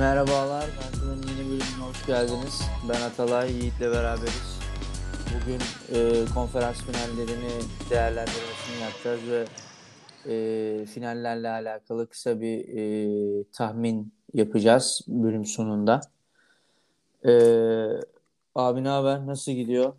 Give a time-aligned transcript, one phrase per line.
[0.00, 2.62] Merhabalar, Mert'in yeni bölümüne hoş geldiniz.
[2.88, 4.58] Ben Atalay, Yiğit'le beraberiz.
[5.34, 5.60] Bugün
[5.94, 7.50] e, konferans finallerini
[7.90, 9.44] değerlendirmesini yapacağız ve
[10.32, 16.00] e, finallerle alakalı kısa bir e, tahmin yapacağız bölüm sonunda.
[17.24, 17.32] E,
[18.54, 19.26] abi ne haber?
[19.26, 19.92] Nasıl gidiyor?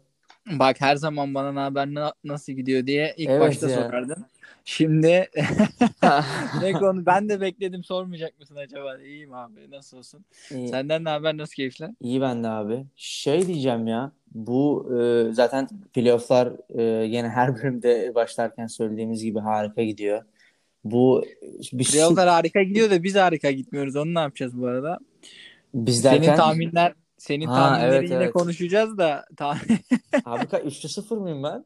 [0.52, 3.84] Bak her zaman bana ne haber na- nasıl gidiyor diye ilk Evet başta ya.
[3.84, 4.26] sorardın.
[4.66, 5.08] Şimdi
[6.62, 8.98] ne konu ben de bekledim sormayacak mısın acaba?
[8.98, 10.26] İyiyim abi nasıl olsun?
[10.52, 11.92] İyi, Senden ne haber nasıl keyifler?
[12.02, 12.86] iyi ben de abi.
[12.96, 14.90] Şey diyeceğim ya, bu
[15.30, 20.24] e, zaten playofflar e, yine her bölümde başlarken söylediğimiz gibi harika gidiyor.
[20.84, 21.26] Bu
[21.74, 23.96] bir su- Playoff'lar harika gidiyor da biz harika gitmiyoruz.
[23.96, 25.00] Onu ne yapacağız bu arada?
[25.74, 28.34] biz Senin derken tahminler senin Ha, tahminleri evet, yine evet.
[28.34, 29.80] konuşacağız da tahmin
[30.26, 31.66] abi ka 3'te 0 mıyım ben?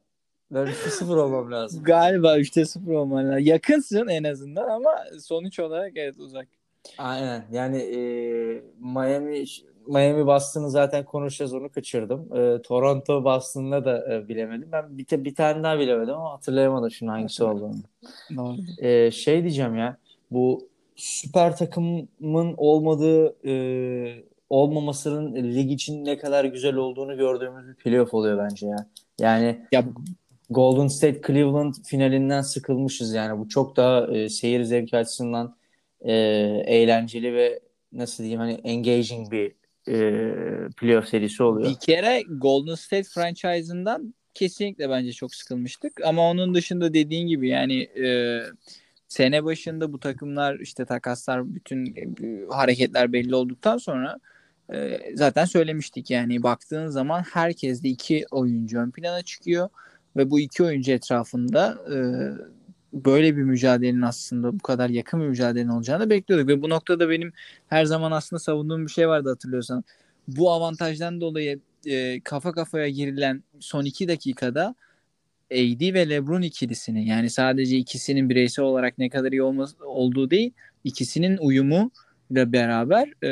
[0.51, 1.83] Ben 3'te 0 olmam lazım.
[1.83, 3.45] galiba 3'te 0 olman lazım.
[3.45, 6.47] Yakınsın en azından ama sonuç olarak evet uzak.
[6.97, 7.45] Aynen.
[7.51, 7.99] Yani e,
[8.79, 9.45] Miami
[9.87, 12.37] Miami Boston'ı zaten konuşacağız onu kaçırdım.
[12.37, 14.69] E, Toronto Boston'da da e, bilemedim.
[14.71, 17.75] Ben bir, bir tane daha bilemedim ama hatırlayamadım şimdi hangisi olduğunu.
[18.35, 18.55] Doğru.
[18.77, 19.97] E, şey diyeceğim ya
[20.31, 28.13] bu süper takımın olmadığı e, olmamasının lig için ne kadar güzel olduğunu gördüğümüz bir playoff
[28.13, 28.87] oluyor bence ya.
[29.19, 29.83] Yani Ya
[30.49, 33.39] Golden State Cleveland finalinden sıkılmışız yani.
[33.39, 35.55] Bu çok daha e, seyir zevki açısından
[36.01, 36.13] e,
[36.65, 37.59] eğlenceli ve
[37.93, 39.55] nasıl diyeyim hani engaging bir
[39.87, 40.23] e,
[40.69, 41.69] playoff serisi oluyor.
[41.69, 46.01] Bir kere Golden State franchise'ından kesinlikle bence çok sıkılmıştık.
[46.05, 48.39] Ama onun dışında dediğin gibi yani e,
[49.07, 54.19] sene başında bu takımlar işte takaslar bütün e, hareketler belli olduktan sonra
[54.73, 59.69] e, zaten söylemiştik yani baktığın zaman herkes de iki oyuncu ön plana çıkıyor
[60.17, 61.97] ve bu iki oyuncu etrafında e,
[62.93, 66.47] böyle bir mücadelenin aslında bu kadar yakın bir mücadelenin olacağını bekliyorduk.
[66.47, 67.33] Ve bu noktada benim
[67.67, 69.83] her zaman aslında savunduğum bir şey vardı hatırlıyorsan.
[70.27, 74.75] Bu avantajdan dolayı e, kafa kafaya girilen son iki dakikada
[75.51, 80.51] AD ve LeBron ikilisini yani sadece ikisinin bireysel olarak ne kadar iyi olması, olduğu değil
[80.83, 81.91] ikisinin uyumu
[82.31, 83.27] ile beraber e,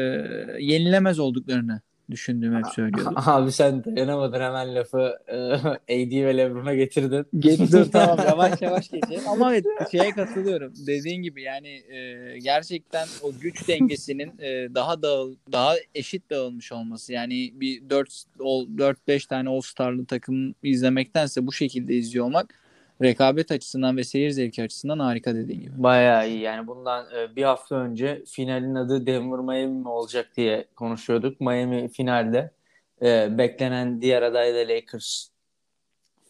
[0.60, 1.82] yenilemez olduklarını
[2.14, 3.14] düşündüğümü hep söylüyordum.
[3.26, 5.36] Abi sen dayanamadın hemen lafı e,
[6.06, 7.26] AD ve LeBron'a getirdin.
[7.72, 9.28] Dur tamam yavaş yavaş geçelim.
[9.28, 10.74] Ama evet şeye katılıyorum.
[10.88, 17.14] Dediğin gibi yani e, gerçekten o güç dengesinin e, daha dağıl daha eşit dağılmış olması.
[17.14, 22.63] Yani bir 4 4 5 tane All-Star'lı takım izlemektense bu şekilde izliyor olmak
[23.04, 25.84] rekabet açısından ve seyir zevki açısından harika dediğin gibi.
[25.84, 30.68] Bayağı iyi yani bundan e, bir hafta önce finalin adı Denver Miami mi olacak diye
[30.76, 31.42] konuşuyorduk.
[31.42, 32.52] Miami finalde
[33.02, 35.28] e, beklenen diğer aday da Lakers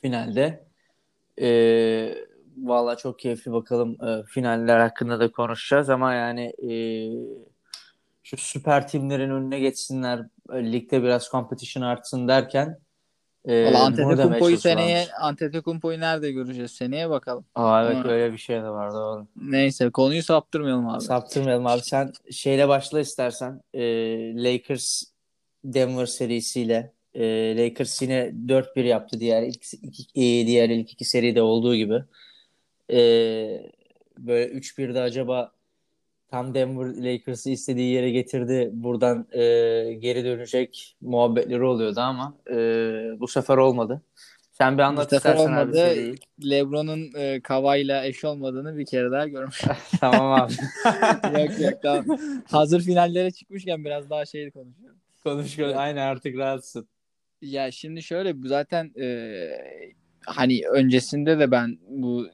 [0.01, 0.63] finalde.
[1.41, 2.15] E,
[2.57, 6.71] Valla çok keyifli bakalım e, finaller hakkında da konuşacağız ama yani e,
[8.23, 12.79] şu süper timlerin önüne geçsinler ligde biraz competition artsın derken
[13.45, 16.71] e, Valla Antetokounmpo'yu seneye Antetokounmpo'yu nerede göreceğiz?
[16.71, 17.45] Seneye bakalım.
[17.55, 19.27] Aa, evet Ama- öyle bir şey de var doğru.
[19.35, 21.01] Neyse konuyu saptırmayalım abi.
[21.01, 21.81] Saptırmayalım abi.
[21.81, 23.61] Sen şeyle başla istersen.
[23.73, 23.81] Ee,
[24.43, 25.03] Lakers
[25.63, 26.91] Denver serisiyle.
[27.15, 32.03] Ee, Lakers yine 4-1 yaptı diğer ilk iki, e, diğer ilk iki seride olduğu gibi.
[32.91, 33.71] Ee,
[34.17, 35.51] böyle 3-1'de acaba
[36.33, 38.69] tam Denver Lakers'ı istediği yere getirdi.
[38.73, 39.39] Buradan e,
[39.93, 42.55] geri dönecek muhabbetleri oluyordu ama e,
[43.19, 44.01] bu sefer olmadı.
[44.51, 45.77] Sen bir anlat Bu sefer istersen abi olmadı.
[45.77, 46.15] seriyi.
[46.49, 49.61] LeBron'un e, Kava'yla eş olmadığını bir kere daha görmüş.
[49.99, 50.53] Tamam abi.
[51.41, 52.19] yok yok tamam.
[52.51, 54.97] Hazır finallere çıkmışken biraz daha şey konuşuyorum.
[55.23, 55.73] Konuş konuş.
[55.75, 56.87] Aynen artık rahatsın.
[57.41, 59.37] Ya şimdi şöyle zaten e,
[60.25, 62.27] hani öncesinde de ben bu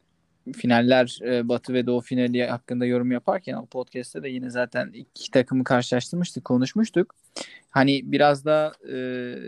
[0.53, 5.31] finaller e, Batı ve Doğu finali hakkında yorum yaparken o podcast'te de yine zaten iki
[5.31, 7.15] takımı karşılaştırmıştık, konuşmuştuk.
[7.69, 8.95] Hani biraz da e,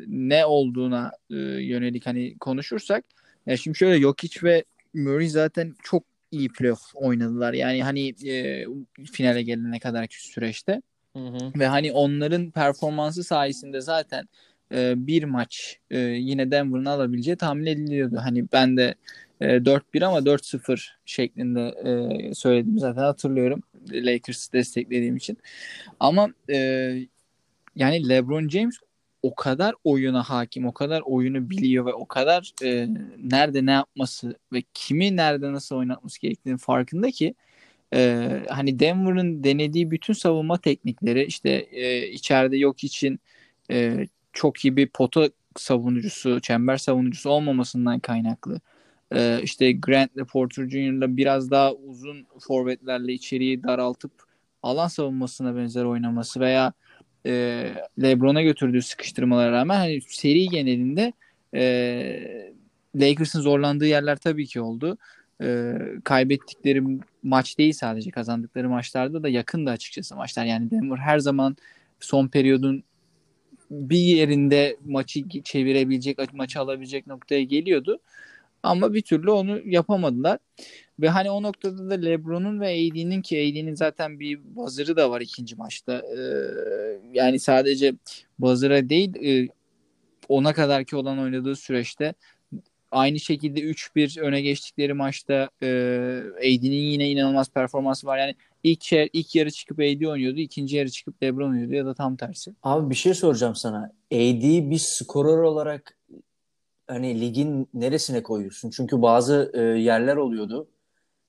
[0.07, 3.06] ne olduğuna e, yönelik hani konuşursak
[3.45, 4.63] ya şimdi şöyle Jokic ve
[4.94, 7.54] Murray zaten çok iyi playoff oynadılar.
[7.54, 8.65] Yani hani e,
[9.12, 10.81] finale gelene kadarki süreçte.
[11.15, 11.59] Hı hı.
[11.59, 14.27] Ve hani onların performansı sayesinde zaten
[14.74, 18.19] e, bir maç e, yine Denver'ın alabileceği tahmin ediliyordu.
[18.24, 18.95] Hani ben de
[19.42, 23.64] 4-1 ama 4-0 şeklinde e, söylediğimi zaten hatırlıyorum.
[23.92, 25.38] Lakers'ı desteklediğim için.
[26.00, 26.58] Ama e,
[27.76, 28.76] yani LeBron James
[29.24, 34.36] o kadar oyuna hakim, o kadar oyunu biliyor ve o kadar e, nerede ne yapması
[34.54, 37.36] ve kimi nerede nasıl oynatması gerektiğinin farkında ki
[37.94, 43.20] e, hani Denver'ın denediği bütün savunma teknikleri işte e, içeride yok için
[43.72, 48.62] e, çok iyi bir pota savunucusu, çember savunucusu olmamasından kaynaklı.
[49.13, 54.12] E, işte Grant ile Porter Jr.'la biraz daha uzun forvetlerle içeriği daraltıp
[54.63, 56.74] alan savunmasına benzer oynaması veya
[57.25, 57.66] e,
[58.02, 61.13] LeBron'a götürdüğü sıkıştırmalara rağmen hani seri genelinde
[61.56, 62.54] e,
[62.96, 64.98] Lakers'ın zorlandığı yerler tabii ki oldu.
[65.42, 65.74] E,
[66.04, 66.84] kaybettikleri
[67.24, 70.46] maç değil sadece kazandıkları maçlarda da yakın da açıkçası maçlar.
[70.46, 71.57] Yani Denver her zaman
[72.00, 72.84] son periyodun
[73.72, 78.00] bir yerinde maçı çevirebilecek, maçı alabilecek noktaya geliyordu.
[78.63, 80.40] Ama bir türlü onu yapamadılar.
[81.00, 85.22] Ve hani o noktada da LeBron'un ve AD'nin ki AD'nin zaten bir buzzer'ı da var
[85.22, 85.94] ikinci maçta.
[85.94, 86.22] Ee,
[87.13, 87.94] yani sadece
[88.40, 89.50] buzzer'a değil e,
[90.30, 92.13] ona kadar ki olan oynadığı süreçte
[92.92, 95.68] aynı şekilde 3-1 öne geçtikleri maçta e,
[96.38, 98.18] AD'nin yine inanılmaz performansı var.
[98.18, 101.94] Yani ilk yer, ilk yarı çıkıp AD oynuyordu, ikinci yarı çıkıp LeBron oynuyordu ya da
[101.94, 102.54] tam tersi.
[102.64, 103.92] Abi bir şey soracağım sana.
[104.12, 105.98] AD bir skorer olarak
[106.92, 108.70] hani ligin neresine koyuyorsun?
[108.70, 110.68] Çünkü bazı e, yerler oluyordu.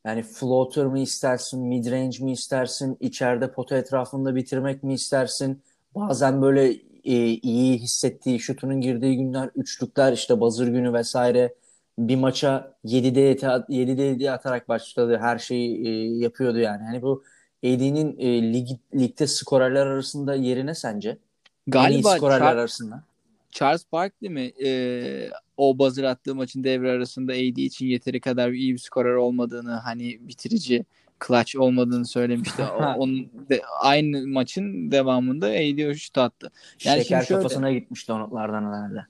[0.07, 5.63] Yani floater mı istersin, mid range mi istersin, içeride pota etrafında bitirmek mi istersin?
[5.95, 6.71] Bazen böyle
[7.05, 11.55] e, iyi hissettiği, şutunun girdiği günler, üçlükler, işte bazır günü vesaire
[11.99, 13.21] bir maça 7'de
[13.69, 15.19] 7'de 7 atarak başladı.
[15.21, 16.83] Her şeyi e, yapıyordu yani.
[16.85, 17.23] Hani bu
[17.65, 21.19] AD'nin e, lig, ligde skorerler arasında yeri ne sence?
[21.67, 23.03] Galiba en iyi skorerler Char- arasında.
[23.51, 28.73] Charles Barkley mi e, o buzzer attığı maçın devre arasında AD için yeteri kadar iyi
[28.73, 30.85] bir skorer olmadığını hani bitirici
[31.27, 32.63] clutch olmadığını söylemişti.
[32.97, 36.51] Onun de, aynı maçın devamında AD o şut attı.
[36.85, 39.07] Yani Şeker şöyle, kafasına gitmişti o notlardan herhalde.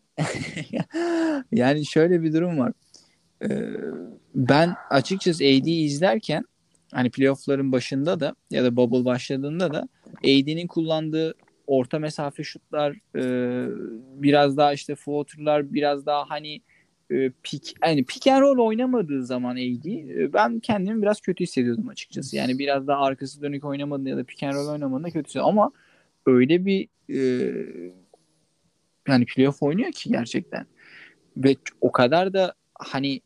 [1.53, 2.73] yani şöyle bir durum var.
[3.45, 3.69] Ee,
[4.35, 6.45] ben açıkçası AD'yi izlerken
[6.93, 11.35] hani playoff'ların başında da ya da bubble başladığında da AD'nin kullandığı
[11.73, 13.23] orta mesafe şutlar e,
[14.23, 16.61] biraz daha işte floater'lar biraz daha hani
[17.11, 21.89] e, pick yani pick and roll oynamadığı zaman AD e, ben kendimi biraz kötü hissediyordum
[21.89, 22.37] açıkçası.
[22.37, 25.73] Yani biraz daha arkası dönük oynamadığında ya da pick and roll oynamadığında kötü hissediyordum ama
[26.27, 27.21] öyle bir e,
[29.09, 30.67] yani playoff oynuyor ki gerçekten.
[31.37, 33.21] Ve o kadar da hani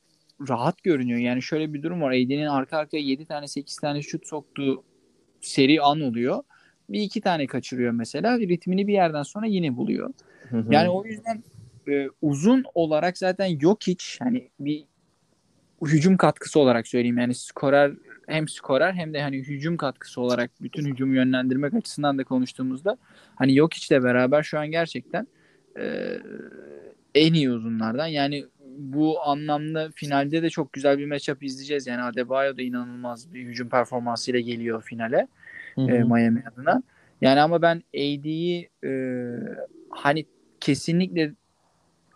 [0.49, 1.19] rahat görünüyor.
[1.19, 2.10] Yani şöyle bir durum var.
[2.10, 4.84] AD'nin arka arkaya 7 tane 8 tane şut soktuğu
[5.40, 6.42] seri an oluyor.
[6.90, 8.38] Bir iki tane kaçırıyor mesela.
[8.38, 10.10] Ritmini bir yerden sonra yine buluyor.
[10.50, 10.74] Hı hı.
[10.74, 11.42] Yani o yüzden
[11.88, 14.84] e, uzun olarak zaten yok hiç hani bir
[15.82, 17.18] hücum katkısı olarak söyleyeyim.
[17.18, 17.92] Yani skorer
[18.26, 22.96] hem skorer hem de hani hücum katkısı olarak bütün hücumu yönlendirmek açısından da konuştuğumuzda
[23.34, 25.26] hani yok içle beraber şu an gerçekten
[25.78, 26.16] e,
[27.14, 28.06] en iyi uzunlardan.
[28.06, 28.44] Yani
[28.78, 31.86] bu anlamda finalde de çok güzel bir matchup izleyeceğiz.
[31.86, 35.28] Yani Adebayo da inanılmaz bir hücum performansıyla geliyor finale
[35.76, 35.90] hı hı.
[35.90, 36.82] E, Miami adına.
[37.20, 38.90] Yani ama ben AD'yi e,
[39.90, 40.26] hani
[40.61, 41.32] kesinlikle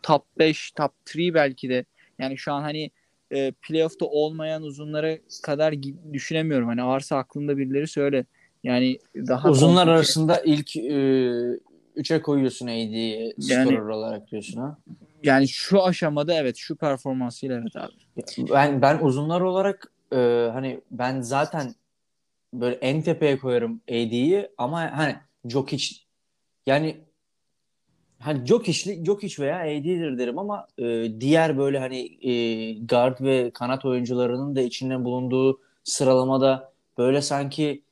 [0.03, 1.85] top 5, top 3 belki de
[2.19, 2.91] yani şu an hani
[3.31, 5.75] e, playoff'ta olmayan uzunlara kadar
[6.13, 6.69] düşünemiyorum.
[6.69, 8.25] Hani varsa aklında birileri söyle.
[8.65, 9.91] Yani daha uzunlar komplike.
[9.91, 11.61] arasında ilk e,
[11.97, 14.79] üçe koyuyorsun AD'yi yani, olarak diyorsun ha.
[15.23, 17.93] Yani şu aşamada evet şu performansıyla evet abi.
[18.53, 21.75] Ben ben uzunlar olarak e, hani ben zaten
[22.53, 25.97] böyle en tepeye koyarım AD'yi ama hani Jokic
[26.67, 27.01] yani
[28.19, 32.33] hani Jokic, Jokic veya AD'dir derim ama e, diğer böyle hani e,
[32.85, 37.83] guard ve kanat oyuncularının da içinde bulunduğu sıralamada böyle sanki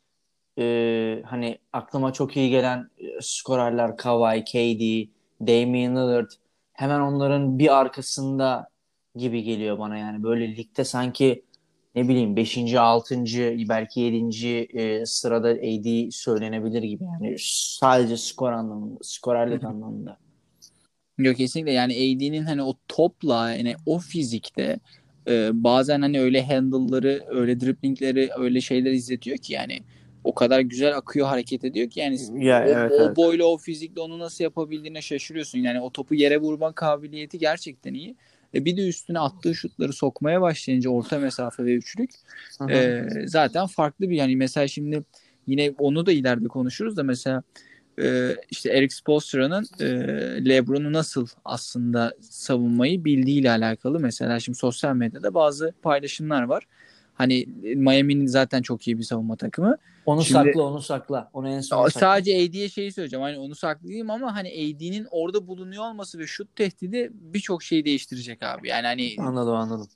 [0.59, 5.09] e, hani aklıma çok iyi gelen e, skorerler Kawhi, KD,
[5.49, 6.31] Damian Lillard
[6.73, 8.69] hemen onların bir arkasında
[9.17, 10.23] gibi geliyor bana yani.
[10.23, 11.45] Böyle ligde sanki
[11.99, 12.75] ne bileyim 5.
[12.75, 13.25] 6.
[13.69, 14.49] belki 7.
[14.49, 20.19] E, sırada AD söylenebilir gibi yani sadece skor anlamında, skorerlik anlamında.
[21.19, 24.79] Yok kesinlikle yani AD'nin hani o topla yani o fizikte
[25.29, 29.81] e, bazen hani öyle handle'ları, öyle driplingleri, öyle şeyler izletiyor ki yani
[30.25, 33.17] o kadar güzel akıyor hareket ediyor ki yani ya, o, evet, o evet.
[33.17, 35.59] boyla o fizikle onu nasıl yapabildiğine şaşırıyorsun.
[35.59, 38.17] Yani o topu yere vurma kabiliyeti gerçekten iyi.
[38.55, 42.11] E bir de üstüne attığı şutları sokmaya başlayınca orta mesafe ve üçlük
[42.71, 45.05] e, zaten farklı bir yani mesela şimdi
[45.47, 47.43] yine onu da ileride konuşuruz da mesela
[48.03, 49.87] e, işte Eric Spoelstra'nın e,
[50.49, 56.67] LeBron'u nasıl aslında savunmayı bildiğiyle alakalı mesela şimdi sosyal medyada bazı paylaşımlar var.
[57.19, 57.47] Hani
[57.77, 59.77] Miami'nin zaten çok iyi bir savunma takımı.
[60.07, 61.31] Onu Şimdi, sakla, onu sakla.
[61.33, 62.01] Onu en son sakla.
[62.01, 63.23] Sadece AD'ye şeyi söyleyeceğim.
[63.23, 68.43] Hani onu saklayayım ama hani AD'nin orada bulunuyor olması ve şut tehdidi birçok şeyi değiştirecek
[68.43, 68.69] abi.
[68.69, 69.89] Yani hani Anladım, anladım.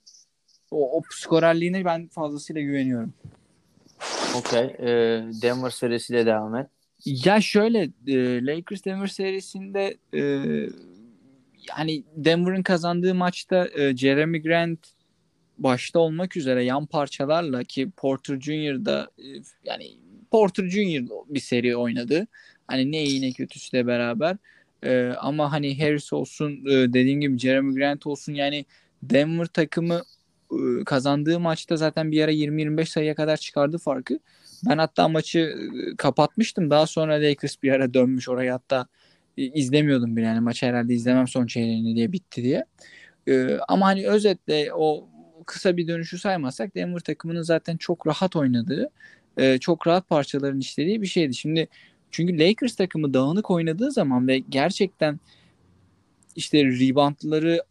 [0.70, 3.12] O, o skorerliğine ben fazlasıyla güveniyorum.
[4.38, 4.76] Okey.
[4.78, 4.86] Ee,
[5.42, 6.66] Denver serisiyle devam et.
[7.04, 10.20] Ya şöyle e, Lakers Denver serisinde e,
[11.78, 14.78] yani Denver'ın kazandığı maçta e, Jeremy Grant
[15.62, 18.84] başta olmak üzere yan parçalarla ki Porter Jr.
[18.84, 19.26] da e,
[19.64, 19.90] yani
[20.30, 21.02] Porter Jr.
[21.28, 22.26] bir seri oynadı.
[22.66, 24.36] Hani ne iyi ne kötüsü de beraber.
[24.84, 28.64] Ee, ama hani Harris olsun e, dediğim gibi Jeremy Grant olsun yani
[29.02, 30.02] Denver takımı
[30.52, 34.18] e, kazandığı maçta zaten bir ara 20-25 sayıya kadar çıkardı farkı.
[34.68, 35.56] Ben hatta maçı
[35.98, 36.70] kapatmıştım.
[36.70, 38.86] Daha sonra Lakers bir ara dönmüş oraya hatta
[39.36, 42.64] izlemiyordum bile yani maçı herhalde izlemem son çeyreğini diye bitti diye.
[43.28, 45.08] E, ama hani özetle o
[45.46, 48.90] kısa bir dönüşü saymazsak Denver takımının zaten çok rahat oynadığı,
[49.36, 51.34] e, çok rahat parçaların işlediği bir şeydi.
[51.34, 51.68] Şimdi
[52.10, 55.20] çünkü Lakers takımı dağınık oynadığı zaman ve gerçekten
[56.36, 57.62] işte reboundları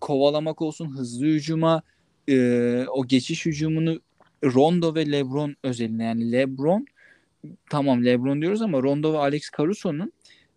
[0.00, 1.82] kovalamak olsun, hızlı hücuma,
[2.28, 4.00] e, o geçiş hücumunu
[4.44, 6.86] Rondo ve LeBron özelinde yani LeBron
[7.70, 10.12] tamam LeBron diyoruz ama Rondo ve Alex Caruso'nun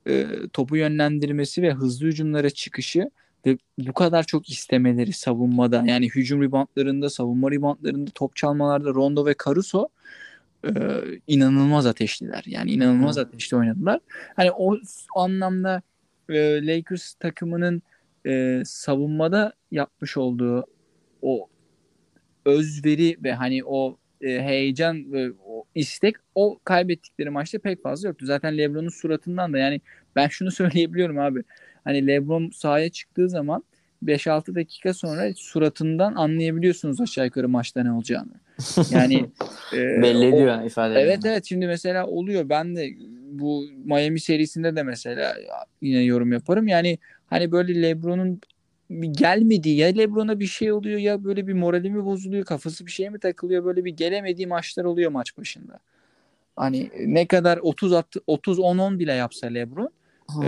[0.07, 3.09] e, topu yönlendirmesi ve hızlı hücumlara çıkışı
[3.45, 9.35] ve bu kadar çok istemeleri savunmada yani hücum ribantlarında, savunma ribantlarında, top çalmalarda Rondo ve
[9.45, 9.87] Caruso
[10.63, 10.71] e,
[11.27, 12.43] inanılmaz ateşliler.
[12.45, 13.99] Yani inanılmaz ateşli oynadılar.
[14.35, 14.77] Hani o
[15.15, 15.81] anlamda
[16.29, 17.81] e, Lakers takımının
[18.27, 20.65] e, savunmada yapmış olduğu
[21.21, 21.49] o
[22.45, 28.25] özveri ve hani o e, heyecan ve o istek o kaybettikleri maçta pek fazla yoktu.
[28.25, 29.81] Zaten LeBron'un suratından da yani
[30.15, 31.43] ben şunu söyleyebiliyorum abi.
[31.85, 33.63] Hani LeBron sahaya çıktığı zaman
[34.03, 38.31] 5-6 dakika sonra suratından anlayabiliyorsunuz aşağı yukarı maçta ne olacağını.
[38.91, 39.25] Yani
[39.73, 40.99] e, belli ediyor yani ifade.
[40.99, 42.49] Evet evet şimdi mesela oluyor.
[42.49, 42.89] Ben de
[43.31, 45.35] bu Miami serisinde de mesela
[45.81, 46.67] yine yorum yaparım.
[46.67, 48.41] Yani hani böyle LeBron'un
[49.11, 53.09] gelmedi ya Lebron'a bir şey oluyor ya böyle bir morali mi bozuluyor kafası bir şeye
[53.09, 55.79] mi takılıyor böyle bir gelemediği maçlar oluyor maç başında.
[56.55, 59.91] Hani ne kadar 30 attı 30 10 10 bile yapsa LeBron
[60.43, 60.47] e,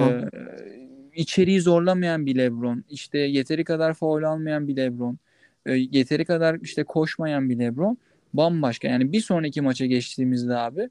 [1.17, 5.17] içeriği zorlamayan bir LeBron işte yeteri kadar faul almayan bir LeBron
[5.65, 7.97] e, yeteri kadar işte koşmayan bir LeBron
[8.33, 10.89] bambaşka yani bir sonraki maça geçtiğimizde abi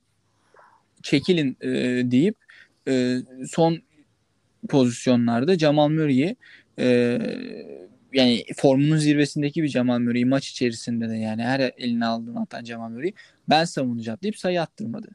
[1.02, 1.70] çekilin e,
[2.10, 2.36] deyip
[2.88, 3.16] e,
[3.48, 3.78] son
[4.68, 6.36] pozisyonlarda Jamal Murray'i
[6.78, 7.18] e,
[8.12, 12.88] yani formunun zirvesindeki bir Jamal Murray maç içerisinde de yani her eline aldığını atan Jamal
[12.88, 13.12] Murray
[13.48, 15.08] ben savunacağım deyip sayı attırmadı.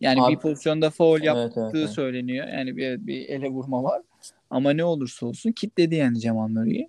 [0.00, 1.90] Yani Abi, bir pozisyonda foul evet, yaptığı evet, evet.
[1.90, 2.48] söyleniyor.
[2.48, 4.02] Yani bir, bir ele vurma var.
[4.50, 6.88] Ama ne olursa olsun kitledi yani Jamal Murray'i.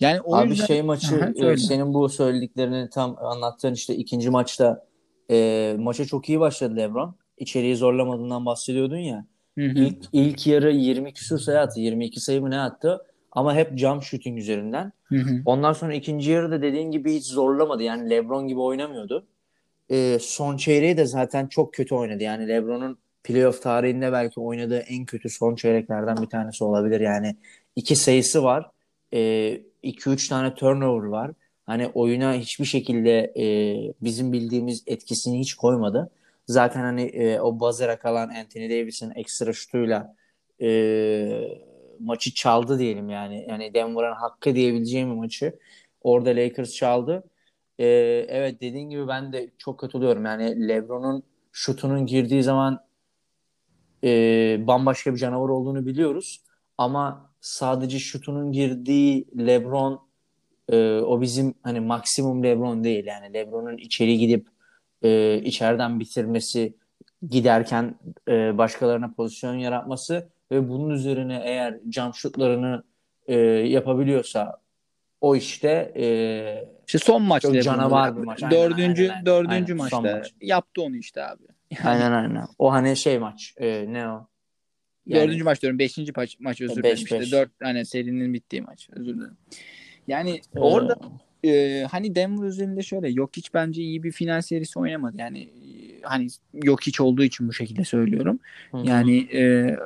[0.00, 0.66] Yani o Abi yüzden...
[0.66, 4.86] şey maçı Aha, e, senin bu söylediklerini tam anlattığın işte ikinci maçta
[5.30, 7.16] e, maça çok iyi başladı LeBron.
[7.38, 9.26] İçeriği zorlamadığından bahsediyordun ya.
[9.58, 9.78] Hı hı.
[9.78, 11.80] İlk, ilk yarı 20 küsur sayı attı.
[11.80, 13.00] 22 sayı mı ne attı?
[13.32, 14.92] Ama hep jump shooting üzerinden.
[15.04, 15.42] Hı hı.
[15.44, 17.82] Ondan sonra ikinci yarıda dediğin gibi hiç zorlamadı.
[17.82, 19.26] Yani LeBron gibi oynamıyordu.
[19.90, 22.22] Ee, son çeyreği de zaten çok kötü oynadı.
[22.22, 27.00] Yani LeBron'un playoff tarihinde belki oynadığı en kötü son çeyreklerden bir tanesi olabilir.
[27.00, 27.36] Yani
[27.76, 28.70] iki sayısı var.
[29.12, 31.30] 2-3 ee, tane turnover var.
[31.66, 33.44] Hani oyuna hiçbir şekilde e,
[34.00, 36.10] bizim bildiğimiz etkisini hiç koymadı.
[36.46, 40.14] Zaten hani e, o buzzer'a kalan Anthony Davis'in ekstra şutuyla
[40.62, 40.68] e,
[42.00, 43.46] maçı çaldı diyelim yani.
[43.48, 45.58] Yani Denver'ın hakkı diyebileceğim bir maçı
[46.02, 47.24] orada Lakers çaldı.
[47.78, 47.86] Ee,
[48.28, 50.24] evet dediğin gibi ben de çok katılıyorum.
[50.24, 52.85] Yani LeBron'un şutunun girdiği zaman
[54.04, 54.08] e,
[54.66, 56.40] bambaşka bir canavar olduğunu biliyoruz.
[56.78, 60.00] Ama sadece şutunun girdiği LeBron
[60.68, 63.06] e, o bizim hani maksimum LeBron değil.
[63.06, 64.48] Yani LeBron'un içeri gidip
[65.02, 66.74] e, içeriden bitirmesi
[67.28, 67.94] giderken
[68.28, 72.82] e, başkalarına pozisyon yaratması ve bunun üzerine eğer jump şutlarını
[73.26, 74.60] e, yapabiliyorsa
[75.20, 78.42] o işte e, işte son maç canavar bir maç.
[78.50, 80.34] Dördüncü aynen, aynen, dördüncü aynen, maçta maç.
[80.40, 81.42] yaptı onu işte abi.
[81.70, 82.46] Yani, aynen aynen.
[82.58, 83.54] O hani şey maç.
[83.56, 84.28] E, ne o?
[85.06, 85.78] Yani, dördüncü maç diyorum.
[85.78, 86.96] Beşinci maç, maç özür dilerim.
[86.96, 88.88] İşte dört hani serinin bittiği maç.
[88.92, 89.36] Özür dilerim.
[90.08, 90.96] Yani ee, orada
[91.44, 95.16] e, hani Denver üzerinde şöyle yok hiç bence iyi bir final serisi oynamadı.
[95.18, 98.38] Yani e, hani yok hiç olduğu için bu şekilde söylüyorum.
[98.70, 98.86] Hı-hı.
[98.86, 99.76] Yani e,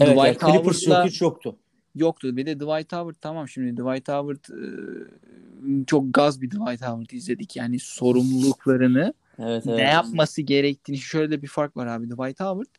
[0.00, 1.56] Evet, Dwight yani Clippers hiç yoktu.
[1.94, 2.36] Yoktu.
[2.36, 7.56] Bir de Dwight Howard tamam şimdi Dwight Howard e, çok gaz bir Dwight Howard izledik.
[7.56, 9.76] Yani sorumluluklarını evet, evet.
[9.76, 12.74] ne yapması gerektiğini şöyle bir fark var abi Dwight Howard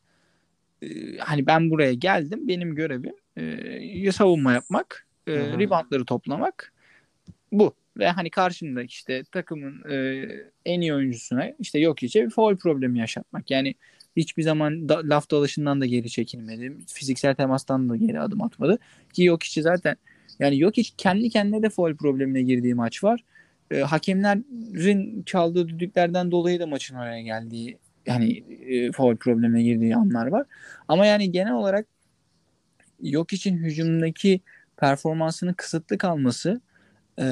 [0.81, 6.74] e, hani ben buraya geldim benim görevim e, savunma yapmak e, reboundları toplamak
[7.51, 10.25] bu ve hani karşımda işte takımın e,
[10.65, 13.51] en iyi oyuncusuna işte yok içe bir foul problemi yaşatmak.
[13.51, 13.75] Yani
[14.15, 16.74] hiçbir zaman da, laf dalaşından da geri çekilmedi.
[16.88, 18.79] Fiziksel temastan da geri adım atmadı.
[19.13, 19.95] Ki yok içi zaten
[20.39, 23.24] yani yok hiç kendi kendine de foul problemine girdiği maç var.
[23.72, 30.27] E, hakemlerin çaldığı düdüklerden dolayı da maçın oraya geldiği yani e, foul problemine girdiği anlar
[30.27, 30.45] var.
[30.88, 31.88] Ama yani genel olarak
[33.01, 34.41] yok için hücumdaki
[34.77, 36.62] performansının kısıtlı kalması
[37.19, 37.25] e,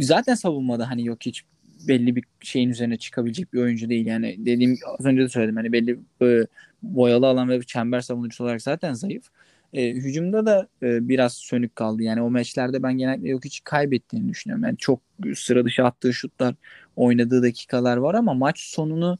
[0.00, 1.44] zaten savunmada hani yok hiç
[1.88, 4.06] belli bir şeyin üzerine çıkabilecek bir oyuncu değil.
[4.06, 6.46] Yani dediğim az önce de söyledim hani belli e,
[6.82, 9.24] boyalı alan ve çember savunucusu olarak zaten zayıf.
[9.72, 12.02] E, hücumda da e, biraz sönük kaldı.
[12.02, 14.64] Yani o maçlarda ben genellikle yok hiç kaybettiğini düşünüyorum.
[14.64, 15.00] Yani çok
[15.36, 16.54] sıra dışı attığı şutlar,
[16.96, 19.18] oynadığı dakikalar var ama maç sonunu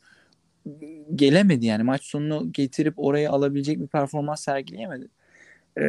[1.15, 1.83] gelemedi yani.
[1.83, 5.09] Maç sonunu getirip oraya alabilecek bir performans sergileyemedi.
[5.79, 5.85] E,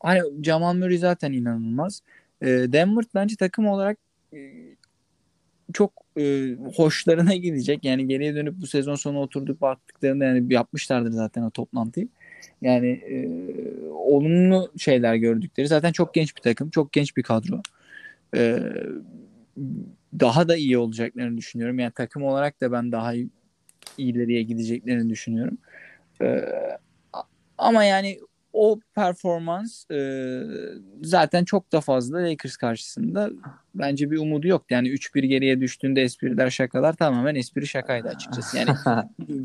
[0.00, 2.02] hani Jamal Murray zaten inanılmaz.
[2.42, 3.98] E, Denver bence takım olarak
[4.34, 4.38] e,
[5.72, 7.84] çok e, hoşlarına gidecek.
[7.84, 12.08] Yani geriye dönüp bu sezon sonu oturduk baktıklarında yani yapmışlardır zaten o toplantıyı.
[12.62, 13.28] Yani e,
[13.90, 15.68] olumlu şeyler gördükleri.
[15.68, 16.70] Zaten çok genç bir takım.
[16.70, 17.62] Çok genç bir kadro.
[18.36, 18.58] E,
[20.20, 21.78] daha da iyi olacaklarını düşünüyorum.
[21.78, 23.28] Yani takım olarak da ben daha iyi,
[23.98, 25.58] ileriye gideceklerini düşünüyorum.
[26.22, 26.44] E,
[27.58, 28.18] ama yani
[28.52, 30.40] o performans e,
[31.02, 33.30] zaten çok da fazla Lakers karşısında
[33.74, 34.64] bence bir umudu yok.
[34.70, 38.56] Yani 3-1 geriye düştüğünde espriler şakalar tamamen espri şakaydı açıkçası.
[38.58, 38.70] Yani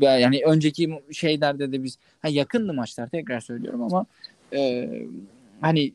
[0.00, 4.06] yani önceki şeylerde de biz ha, yakındı maçlar tekrar söylüyorum ama
[4.52, 4.88] e,
[5.60, 5.92] hani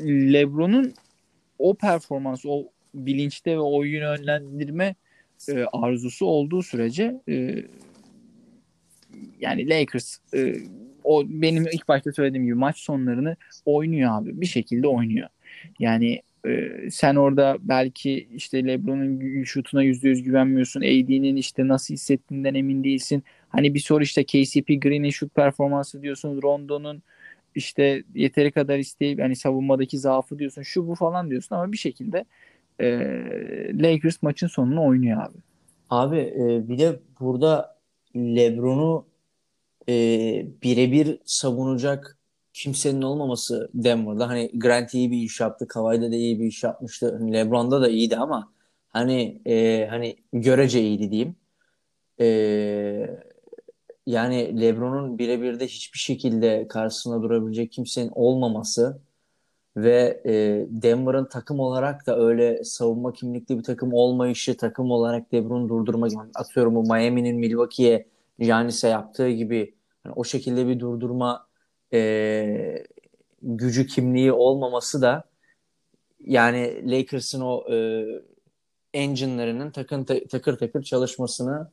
[0.00, 0.94] LeBron'un
[1.58, 4.94] o performans, o bilinçte ve oyun yönlendirme
[5.48, 7.64] e, arzusu olduğu sürece e,
[9.40, 10.54] yani Lakers e,
[11.12, 14.40] o benim ilk başta söylediğim gibi maç sonlarını oynuyor abi.
[14.40, 15.28] Bir şekilde oynuyor.
[15.78, 20.80] Yani e, sen orada belki işte LeBron'un şutuna %100 güvenmiyorsun.
[20.80, 23.22] AD'nin işte nasıl hissettiğinden emin değilsin.
[23.48, 26.42] Hani bir soru işte KCP Green'in şut performansı diyorsun.
[26.42, 27.02] Rondo'nun
[27.54, 30.62] işte yeteri kadar isteyip hani savunmadaki zaafı diyorsun.
[30.62, 32.24] Şu bu falan diyorsun ama bir şekilde
[32.80, 32.88] e,
[33.82, 35.38] Lakers maçın sonunu oynuyor abi.
[35.90, 37.76] Abi e, bir de burada
[38.16, 39.06] LeBron'u
[39.88, 39.92] e,
[40.62, 42.18] birebir savunacak
[42.52, 44.28] kimsenin olmaması Denver'da.
[44.28, 45.68] Hani Grant iyi bir iş yaptı.
[45.68, 47.16] Kawhi'de de iyi bir iş yapmıştı.
[47.18, 48.52] Hani LeBron'da da iyiydi ama
[48.88, 51.36] hani e, hani görece iyiydi diyeyim.
[52.20, 52.26] E,
[54.06, 59.00] yani LeBron'un birebir de hiçbir şekilde karşısında durabilecek kimsenin olmaması
[59.76, 60.32] ve e,
[60.70, 66.20] Denver'ın takım olarak da öyle savunma kimlikli bir takım olmayışı, takım olarak LeBron'u durdurma gibi.
[66.34, 71.46] Atıyorum bu Miami'nin Milwaukee'ye Giannis'e yaptığı gibi yani o şekilde bir durdurma
[71.92, 72.84] e,
[73.42, 75.24] gücü kimliği olmaması da
[76.20, 78.04] yani Lakers'ın o e,
[78.94, 81.70] engine'larının takın takır takır çalışmasını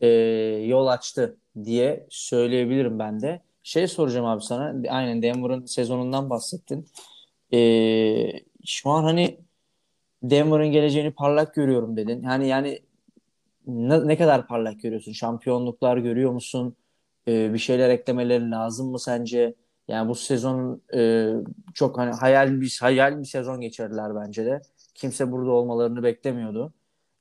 [0.00, 0.08] e,
[0.66, 3.42] yol açtı diye söyleyebilirim ben de.
[3.62, 4.74] Şey soracağım abi sana.
[4.88, 6.86] Aynen Denver'ın sezonundan bahsettin.
[7.52, 7.60] E,
[8.66, 9.40] şu an hani
[10.22, 12.22] Denver'ın geleceğini parlak görüyorum dedin.
[12.22, 12.80] Yani yani
[13.68, 15.12] ne, ne kadar parlak görüyorsun?
[15.12, 16.76] Şampiyonluklar görüyor musun?
[17.28, 19.54] Ee, bir şeyler eklemeleri lazım mı sence?
[19.88, 21.32] Yani bu sezon e,
[21.74, 24.62] çok hani hayal bir hayal bir sezon geçirdiler bence de.
[24.94, 26.72] Kimse burada olmalarını beklemiyordu.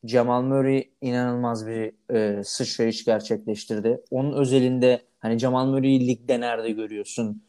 [0.03, 4.01] Jamal Murray inanılmaz bir e, sıçrayış gerçekleştirdi.
[4.11, 7.43] Onun özelinde hani Jamal Murray'i ligde nerede görüyorsun?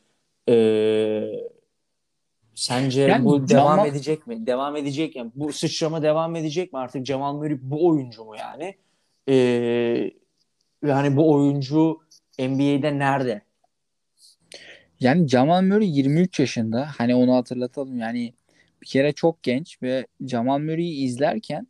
[0.49, 0.55] E,
[2.55, 3.49] sence yani bu Jamal...
[3.49, 4.47] devam edecek mi?
[4.47, 6.79] Devam edecek yani bu sıçrama devam edecek mi?
[6.79, 8.75] Artık Jamal Murray bu oyuncu mu yani?
[9.29, 9.35] E,
[10.83, 12.01] ve hani bu oyuncu
[12.39, 13.43] NBA'de nerede?
[15.01, 16.89] Yani Jamal Murray 23 yaşında.
[16.99, 17.99] Hani onu hatırlatalım.
[17.99, 18.33] Yani
[18.83, 21.67] bir kere çok genç ve Jamal Murray'i izlerken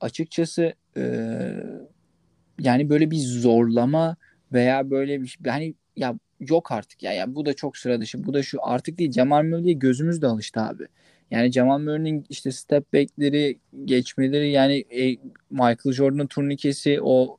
[0.00, 1.02] açıkçası e,
[2.58, 4.16] yani böyle bir zorlama
[4.52, 8.24] veya böyle bir şey hani ya yok artık ya, ya bu da çok sıra dışı
[8.24, 10.86] bu da şu artık değil Jamal Murray'e gözümüz de alıştı abi.
[11.34, 15.16] Yani Jamal Murray'nin işte step back'leri geçmeleri yani e,
[15.50, 17.38] Michael Jordan'ın turnikesi o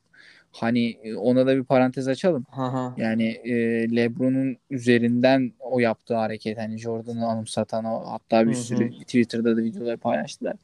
[0.55, 2.45] Hani e, ona da bir parantez açalım.
[2.51, 2.93] Aha.
[2.97, 3.53] Yani e,
[3.95, 8.61] LeBron'un üzerinden o yaptığı hareket hani Jordan'ı anımsatan o hatta bir Hı-hı.
[8.61, 10.55] sürü Twitter'da da videolar paylaştılar.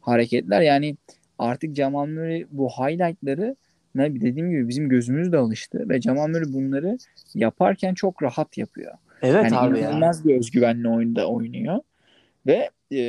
[0.00, 0.96] Hareketler yani
[1.38, 3.56] artık Jamal Murray bu highlight'ları
[3.94, 6.98] ne dediğim gibi bizim gözümüz de alıştı ve Jamal Murray bunları
[7.34, 8.94] yaparken çok rahat yapıyor.
[9.22, 10.24] Evet yani abi inanılmaz ya.
[10.24, 11.78] bir özgüvenli oyunda oynuyor
[12.46, 13.00] ve e,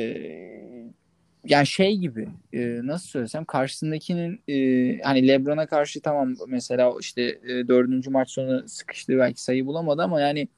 [1.44, 7.68] yani şey gibi e, nasıl söylesem karşısındakinin e, hani Lebron'a karşı tamam mesela işte e,
[7.68, 10.48] dördüncü maç sonu sıkıştı belki sayı bulamadı ama yani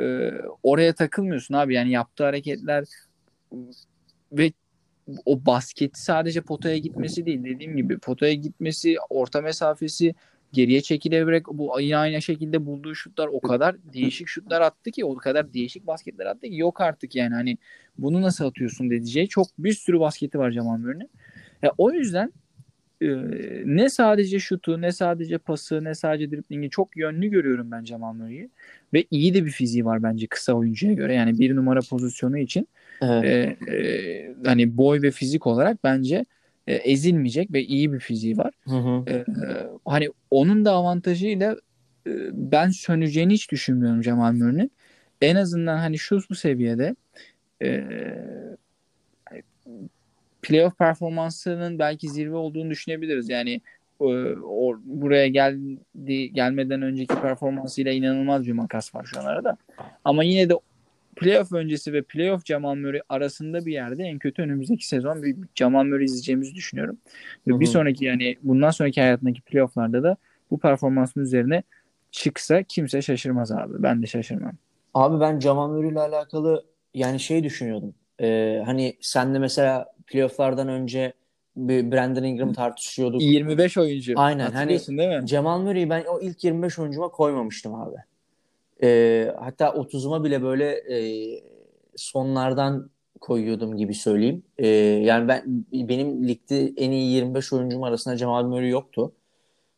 [0.00, 0.30] e,
[0.62, 1.74] oraya takılmıyorsun abi.
[1.74, 2.84] Yani yaptığı hareketler
[4.32, 4.52] ve
[5.24, 10.14] o basketi sadece potaya gitmesi değil dediğim gibi potaya gitmesi orta mesafesi
[10.52, 15.16] geriye çekilebilerek bu yine aynı şekilde bulduğu şutlar o kadar değişik şutlar attı ki o
[15.16, 17.58] kadar değişik basketler attı ki yok artık yani hani
[17.98, 21.10] bunu nasıl atıyorsun diyeceği çok bir sürü basketi var Jamal Murray'nin.
[21.62, 22.32] Ya, o yüzden
[23.00, 23.08] e,
[23.64, 28.50] ne sadece şutu ne sadece pası ne sadece driblingi çok yönlü görüyorum ben Jamal Murray'i
[28.94, 32.68] ve iyi de bir fiziği var bence kısa oyuncuya göre yani bir numara pozisyonu için
[33.02, 33.58] evet.
[33.68, 36.26] e, e, hani boy ve fizik olarak bence
[36.66, 38.54] e, ezilmeyecek ve iyi bir fiziği var.
[38.64, 39.04] Hı hı.
[39.10, 39.24] E,
[39.84, 41.56] hani onun da avantajıyla
[42.06, 44.72] e, ben söneceğini hiç düşünmüyorum Cemal Murray'nin.
[45.20, 46.96] En azından hani şu bu seviyede
[47.62, 47.84] e,
[50.42, 53.28] playoff performansının belki zirve olduğunu düşünebiliriz.
[53.28, 53.60] Yani
[54.00, 54.04] e,
[54.44, 59.56] o, buraya geldi gelmeden önceki performansıyla inanılmaz bir makas var şu an arada.
[60.04, 60.54] Ama yine de
[61.16, 65.84] playoff öncesi ve playoff Jamal Murray arasında bir yerde en kötü önümüzdeki sezon bir Jamal
[65.84, 66.98] Murray izleyeceğimizi düşünüyorum.
[67.46, 67.60] Ve Hı-hı.
[67.60, 70.16] bir sonraki yani bundan sonraki hayatındaki playofflarda da
[70.50, 71.62] bu performansın üzerine
[72.10, 73.72] çıksa kimse şaşırmaz abi.
[73.78, 74.52] Ben de şaşırmam.
[74.94, 77.94] Abi ben Jamal Murray ile alakalı yani şey düşünüyordum.
[78.20, 81.12] Ee, hani sen de mesela playofflardan önce
[81.56, 83.22] bir Brandon Ingram tartışıyorduk.
[83.22, 84.12] 25 oyuncu.
[84.16, 84.50] Aynen.
[84.50, 85.26] Hani değil mi?
[85.26, 87.96] Cemal Murray'i ben o ilk 25 oyuncuma koymamıştım abi.
[88.82, 90.98] Ee, hatta 30'uma bile böyle e,
[91.96, 94.42] sonlardan koyuyordum gibi söyleyeyim.
[94.58, 99.12] Ee, yani ben benim ligde en iyi 25 oyuncum arasında Cemal Murray yoktu.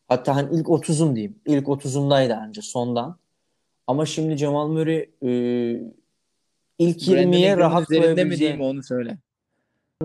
[0.07, 1.35] Hatta hani ilk 30'um diyeyim.
[1.45, 3.17] İlk 30'umdaydı önce sondan.
[3.87, 5.31] Ama şimdi Cemal Murray e,
[6.79, 8.25] ilk 20'ye rahat koyabileceği...
[8.25, 9.17] mi diyeyim onu söyle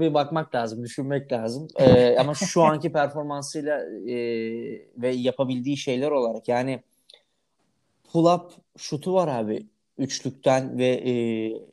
[0.01, 1.69] bir bakmak lazım, düşünmek lazım.
[1.81, 3.81] Ee, ama şu anki performansıyla
[4.11, 4.17] e,
[4.97, 6.83] ve yapabildiği şeyler olarak yani
[8.15, 9.67] pull-up şutu var abi.
[9.99, 11.15] Üçlükten ve e,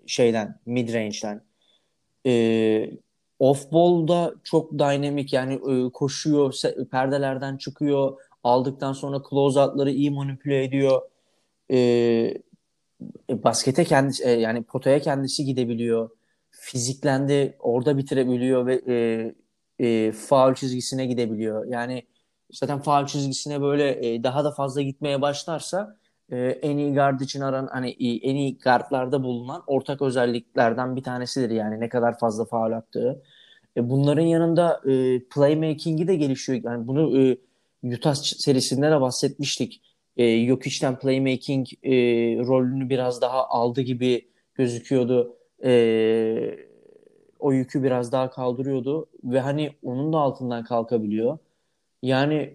[0.08, 1.44] şeyden, mid range'den.
[2.26, 2.92] E,
[3.40, 6.54] off ball'da çok dinamik yani e, koşuyor,
[6.92, 8.18] perdelerden çıkıyor.
[8.44, 11.02] Aldıktan sonra close out'ları iyi manipüle ediyor.
[11.72, 11.78] E,
[13.30, 16.10] e baskete kendisi e, yani potaya kendisi gidebiliyor
[16.52, 19.36] fiziklendi, orada bitirebiliyor ve e,
[19.88, 21.66] e, faul çizgisine gidebiliyor.
[21.66, 22.08] Yani
[22.52, 25.98] zaten faul çizgisine böyle e, daha da fazla gitmeye başlarsa
[26.32, 27.92] e, en iyi guard için aran hani
[28.24, 33.24] en iyi guardlarda bulunan ortak özelliklerden bir tanesidir yani ne kadar fazla faul attığı.
[33.78, 36.62] E, bunların yanında e, playmaking'i de gelişiyor.
[36.64, 37.36] Yani bunu
[37.84, 39.82] Utah serisinde de bahsetmiştik.
[40.18, 41.68] E, Jokic'ten playmaking
[42.48, 45.38] rolünü biraz daha aldı gibi gözüküyordu
[47.40, 51.38] o yükü biraz daha kaldırıyordu ve hani onun da altından kalkabiliyor.
[52.02, 52.54] Yani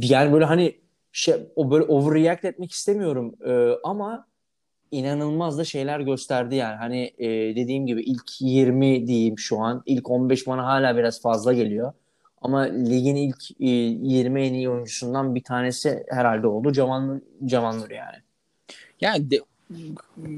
[0.00, 0.74] yani böyle hani
[1.12, 4.26] şey o böyle overreact etmek istemiyorum e, ama
[4.90, 6.76] inanılmaz da şeyler gösterdi yani.
[6.76, 9.82] Hani e, dediğim gibi ilk 20 diyeyim şu an.
[9.86, 11.92] ilk 15 bana hala biraz fazla geliyor.
[12.42, 16.72] Ama ligin ilk e, 20 en iyi oyuncusundan bir tanesi herhalde oldu.
[17.44, 18.16] Cemal Nur yani.
[19.00, 19.40] Yani de,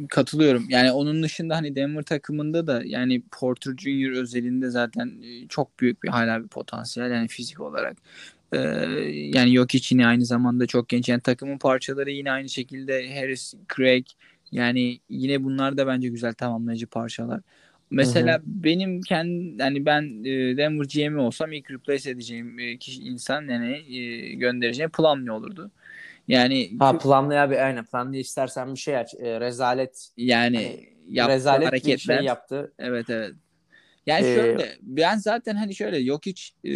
[0.09, 0.67] katılıyorum.
[0.69, 6.03] Yani onun dışında hani Denver takımında da yani Porter Junior özelinde zaten e, çok büyük
[6.03, 7.97] bir hala bir potansiyel yani fizik olarak.
[8.53, 8.59] Ee,
[9.35, 11.09] yani yok için aynı zamanda çok genç.
[11.09, 14.07] Yani takımın parçaları yine aynı şekilde Harris, Craig
[14.53, 17.41] yani yine bunlar da bence güzel tamamlayıcı parçalar.
[17.91, 18.43] Mesela hı hı.
[18.47, 23.97] benim kendi yani ben e, Denver GM'i olsam ilk replace edeceğim e, kişi insan yani
[23.97, 25.71] e, göndereceğim Plumlee olurdu.
[26.29, 29.15] Yani ha Plumlee abi aynen Plumlee istersen bir şey aç.
[29.15, 32.17] E, rezalet yani hani, yaptığı rezalet hareketler.
[32.17, 32.73] bir şey yaptı.
[32.79, 33.35] Evet evet.
[34.07, 36.71] Yani ee, şöyle ben zaten hani şöyle yok hiç e,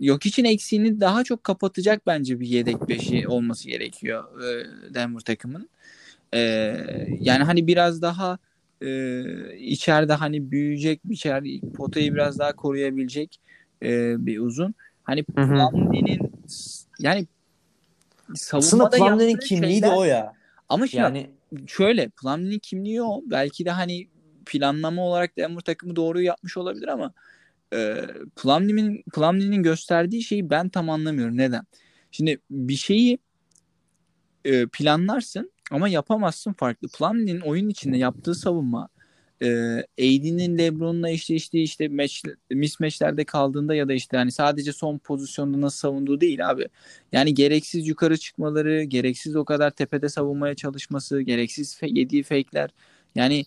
[0.00, 5.68] yok için eksiğini daha çok kapatacak bence bir yedek beşi olması gerekiyor e, Denver takımın.
[6.34, 6.40] E,
[7.20, 8.38] yani hani biraz daha
[8.82, 9.22] e,
[9.58, 13.40] içeride hani büyüyecek bir içeride potayı biraz daha koruyabilecek
[13.82, 14.74] e, bir uzun.
[15.02, 16.32] Hani Plumlee'nin
[16.98, 17.26] yani
[18.34, 19.90] savunmada Plumlee'nin kimliği şeyler...
[19.90, 20.32] de o ya.
[20.68, 21.30] Ama şimdi yani...
[21.66, 23.22] şöyle Plumlee'nin kimliği o.
[23.26, 24.08] Belki de hani
[24.46, 27.12] planlama olarak Denver takımı doğru yapmış olabilir ama
[27.74, 27.94] e,
[28.36, 31.36] Plumlee'nin Plumlee'nin gösterdiği şeyi ben tam anlamıyorum.
[31.36, 31.62] Neden?
[32.10, 33.18] Şimdi bir şeyi
[34.44, 36.88] e, planlarsın ama yapamazsın farklı.
[36.88, 38.88] Plumlee'nin oyun içinde yaptığı savunma
[39.42, 39.48] e,
[39.98, 45.78] AD'nin LeBron'la işte işte match, mismatchlerde kaldığında ya da işte hani sadece son pozisyonda nasıl
[45.78, 46.68] savunduğu değil abi.
[47.12, 52.70] Yani gereksiz yukarı çıkmaları, gereksiz o kadar tepede savunmaya çalışması, gereksiz fe- yediği fake'ler.
[53.14, 53.44] Yani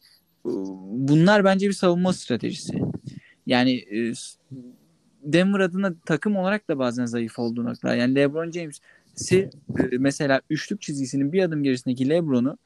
[0.94, 2.74] bunlar bence bir savunma stratejisi.
[3.46, 4.14] Yani e,
[5.24, 7.96] Denver adına takım olarak da bazen zayıf olduğu noktalar.
[7.96, 9.50] Yani LeBron James'i
[9.80, 12.58] e, mesela üçlük çizgisinin bir adım gerisindeki LeBron'u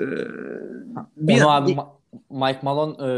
[0.00, 0.04] e,
[1.16, 1.76] bir Onu abi
[2.30, 3.12] Mike Malone e,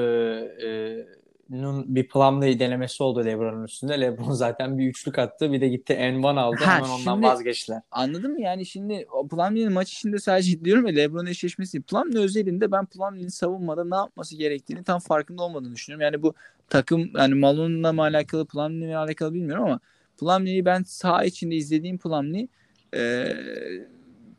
[0.66, 1.06] e,
[1.50, 4.00] Nun bir Plumlee denemesi oldu LeBron'un üstünde.
[4.00, 5.52] LeBron zaten bir üçlük attı.
[5.52, 6.56] Bir de gitti N1 aldı.
[6.64, 7.82] Ha, Hemen ondan vazgeçtiler.
[7.90, 8.40] Anladın mı?
[8.40, 11.82] Yani şimdi Plumlee'nin maç içinde sadece diyorum ya LeBron eşleşmesi.
[11.82, 16.04] Plumlee özelinde ben Plumlee'nin savunmada ne yapması gerektiğini tam farkında olmadığını düşünüyorum.
[16.04, 16.34] Yani bu
[16.70, 19.80] takım yani Malone'la mı alakalı Plumlee'yle mi alakalı bilmiyorum ama
[20.20, 22.48] Plumlee'yi ben sağ içinde izlediğim Plumlee
[22.94, 23.26] e,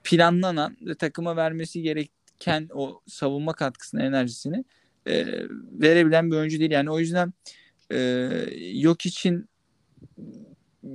[0.03, 4.63] planlanan ve takıma vermesi gerek ken o savunma katkısını, enerjisini
[5.07, 5.25] e,
[5.71, 6.71] verebilen bir oyuncu değil.
[6.71, 7.33] Yani o yüzden
[7.91, 7.99] e,
[8.73, 9.49] yok için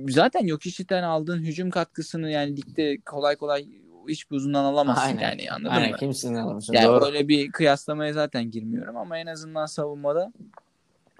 [0.07, 3.65] zaten yok işitten aldığın hücum katkısını yani ligde kolay kolay
[4.07, 5.21] hiçbir uzundan alamazsın Aynen.
[5.21, 5.97] yani anladın Aynen mı?
[5.97, 6.73] kimsenin alamazsın.
[6.73, 7.05] Yani Doğru.
[7.05, 10.33] öyle bir kıyaslamaya zaten girmiyorum ama en azından savunmada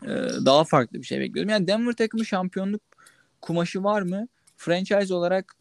[0.04, 0.10] e,
[0.46, 1.50] daha farklı bir şey bekliyorum.
[1.50, 2.82] Yani Denver takımı şampiyonluk
[3.42, 4.28] kumaşı var mı?
[4.58, 5.54] Franchise olarak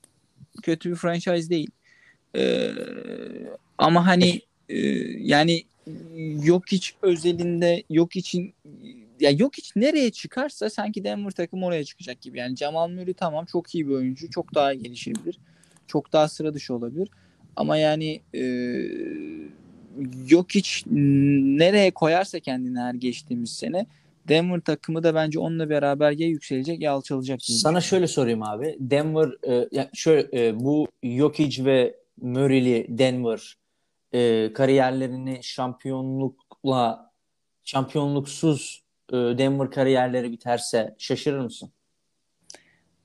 [0.62, 1.70] kötü bir franchise değil.
[2.36, 2.72] E,
[3.78, 4.78] ama hani e,
[5.18, 5.64] yani
[6.42, 8.54] yok hiç özelinde yok için
[9.20, 12.38] ya yok hiç nereye çıkarsa sanki Denver takımı oraya çıkacak gibi.
[12.38, 14.30] Yani Jamal Murray tamam çok iyi bir oyuncu.
[14.30, 15.38] Çok daha gelişebilir.
[15.86, 17.08] Çok daha sıra dışı olabilir.
[17.56, 18.42] Ama yani e,
[20.28, 23.86] yok hiç nereye koyarsa kendini her geçtiğimiz sene
[24.28, 27.40] Denver takımı da bence onunla beraber ya yükselecek ya alçalacak.
[27.40, 27.58] gibi.
[27.58, 28.76] Sana şöyle sorayım abi.
[28.80, 33.56] Denver e, ya şöyle e, bu Jokic ve Murray'li Denver
[34.12, 37.12] e, kariyerlerini şampiyonlukla
[37.64, 41.70] şampiyonluksuz e, Denver kariyerleri biterse şaşırır mısın?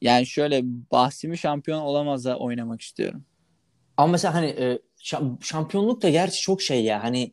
[0.01, 3.23] Yani şöyle bahsimi şampiyon olamazsa oynamak istiyorum.
[3.97, 7.31] Ama mesela hani e, şam- şampiyonluk da gerçi çok şey ya hani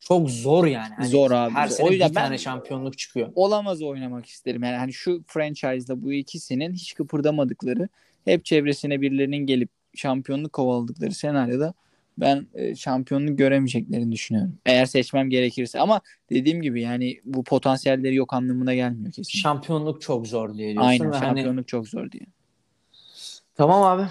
[0.00, 0.94] çok zor yani.
[0.94, 1.54] Hani Zor abi.
[1.54, 3.32] Her O sene yüzden bir tane şampiyonluk çıkıyor.
[3.34, 4.62] Olamaz oynamak isterim.
[4.62, 7.88] Yani hani şu franchise'da bu ikisinin hiç kıpırdamadıkları,
[8.24, 11.74] hep çevresine birilerinin gelip şampiyonluk kovaladıkları senaryoda
[12.18, 14.58] ben e, şampiyonluk göremeyeceklerini düşünüyorum.
[14.66, 15.80] Eğer seçmem gerekirse.
[15.80, 16.00] Ama
[16.30, 19.38] dediğim gibi yani bu potansiyelleri yok anlamına gelmiyor kesin.
[19.38, 22.26] Şampiyonluk çok zor diye diyorsun Aynen ve hani şampiyonluk çok zor diye.
[23.54, 24.08] tamam abi.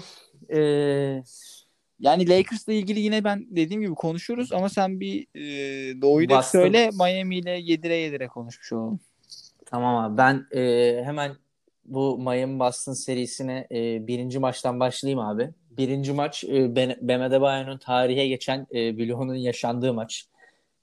[0.52, 1.22] Ee,
[2.00, 6.90] Yani Lakers'la ilgili yine ben dediğim gibi konuşuruz ama sen bir e, doğuyu da söyle
[6.92, 9.00] Miami ile yedire yedire konuşmuş olalım.
[9.66, 11.36] Tamam abi ben e, hemen
[11.84, 15.50] bu Miami Boston serisine e, birinci maçtan başlayayım abi.
[15.78, 20.26] Birinci maç e, Bam Adebayo'nun tarihe geçen e, bloğunun yaşandığı maç.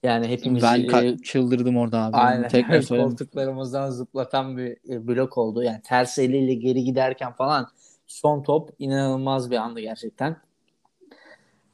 [0.04, 2.18] Yani hepimiz Ben e, ka- çıldırdım orada abi.
[2.18, 5.64] aynen Tekrar koltuklarımızdan zıplatan bir e, blok oldu.
[5.64, 7.68] Yani ters eliyle geri giderken falan
[8.08, 10.38] son top inanılmaz bir andı gerçekten.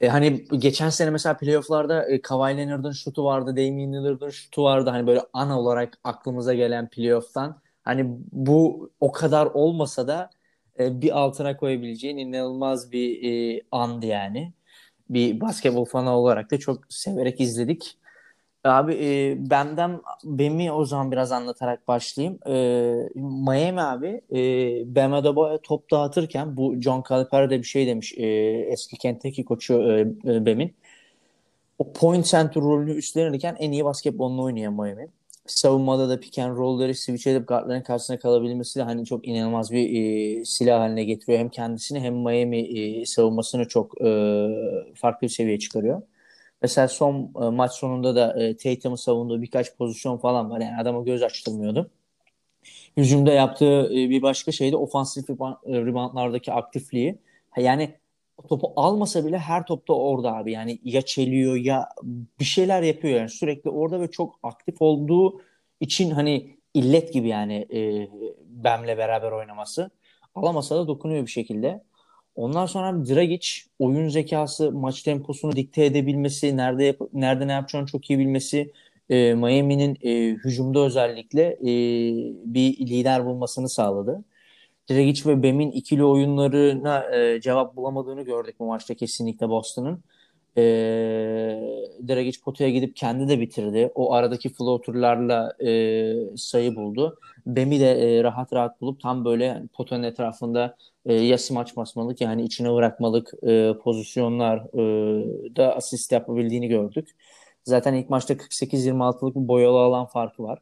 [0.01, 4.89] E, hani geçen sene mesela playofflarda e, Kawhi Leonard'ın şutu vardı, Damian Lillard'ın şutu vardı.
[4.89, 7.61] Hani böyle an olarak aklımıza gelen playoff'tan.
[7.83, 10.29] Hani bu o kadar olmasa da
[10.79, 14.53] e, bir altına koyabileceğin inanılmaz bir e, andı yani.
[15.09, 17.97] Bir basketbol fanı olarak da çok severek izledik.
[18.63, 22.39] Abi e, benden Bam'i o zaman biraz anlatarak başlayayım.
[22.47, 22.53] E,
[23.15, 24.39] Miami abi e,
[24.95, 28.25] Bam Adebayo top dağıtırken bu John Calipari de bir şey demiş e,
[28.71, 30.75] eski Kentucky koçu e, e, Bam'in.
[31.79, 35.09] O point center rolünü üstlenirken en iyi basketbolunu oynayan Miami.
[35.47, 39.89] Savunmada da pick and roll'ları switch edip guardların karşısına kalabilmesi de hani çok inanılmaz bir
[40.41, 41.39] e, silah haline getiriyor.
[41.39, 44.05] Hem kendisini hem Miami e, savunmasını çok e,
[44.95, 46.01] farklı bir seviyeye çıkarıyor.
[46.61, 50.61] Mesela son e, maç sonunda da e, Tatum'un savunduğu birkaç pozisyon falan var.
[50.61, 51.89] Yani adama göz açtırmıyordu.
[52.97, 55.33] Hücumda yaptığı e, bir başka şey de ofansif e,
[55.65, 57.17] reboundlardaki aktifliği.
[57.57, 57.95] Yani
[58.49, 60.51] topu almasa bile her topta orada abi.
[60.51, 61.89] Yani ya çeliyor ya
[62.39, 65.41] bir şeyler yapıyor yani sürekli orada ve çok aktif olduğu
[65.79, 68.07] için hani illet gibi yani e,
[68.63, 69.89] Bam'le beraber oynaması.
[70.35, 71.83] Alamasa da dokunuyor bir şekilde.
[72.35, 73.47] Ondan sonra Dragic
[73.79, 78.71] oyun zekası, maç temposunu dikte edebilmesi, nerede yap- nerede ne yapacağını çok iyi bilmesi,
[79.09, 81.67] e, Miami'nin e, hücumda özellikle e,
[82.45, 84.23] bir lider bulmasını sağladı.
[84.89, 90.03] Dragic ve Bam'in ikili oyunlarına e, cevap bulamadığını gördük bu maçta kesinlikle Boston'ın.
[90.57, 90.61] E,
[92.07, 93.91] Dragic potaya gidip kendi de bitirdi.
[93.95, 97.19] O aradaki floaterlarla e, sayı buldu.
[97.45, 102.43] Bam'i de e, rahat rahat bulup tam böyle potanın etrafında e, ya smaç basmalık yani
[102.43, 107.09] içine bırakmalık e, pozisyonlar e, da asist yapabildiğini gördük.
[107.63, 110.59] Zaten ilk maçta 48-26'lık bir boyalı alan farkı var.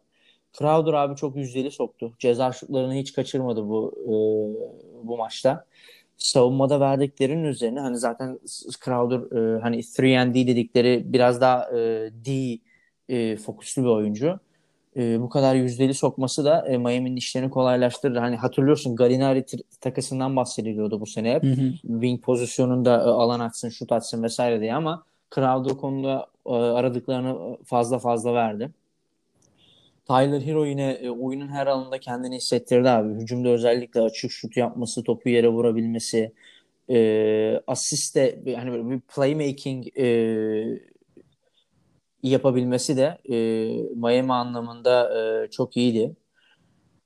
[0.58, 2.14] Crowder abi çok yüzdeli soktu.
[2.20, 4.14] Ceza şutlarını hiç kaçırmadı bu e,
[5.08, 5.66] bu maçta.
[6.18, 8.40] Savunmada verdiklerinin üzerine hani zaten
[8.86, 12.60] Crowder e, hani 3 D dedikleri biraz daha e, D
[13.10, 14.40] e, fokuslu bir oyuncu.
[14.98, 18.16] E, bu kadar yüzdeli sokması da e, Miami'nin işlerini kolaylaştırır.
[18.16, 21.44] Hani hatırlıyorsun Gallinari t- takasından bahsediliyordu bu sene hep.
[21.44, 21.72] Hı hı.
[21.82, 25.04] Wing pozisyonunda e, alan atsın, şut atsın vesaire diye ama
[25.36, 28.72] Crowder konuda e, aradıklarını fazla fazla verdi.
[30.08, 33.14] Tyler Hero yine e, oyunun her alanında kendini hissettirdi abi.
[33.22, 36.34] Hücumda özellikle açık şut yapması, topu yere vurabilmesi,
[36.90, 40.80] e, asist de hani böyle bir playmaking e,
[42.24, 43.36] yapabilmesi de e,
[43.96, 46.16] Miami anlamında e, çok iyiydi.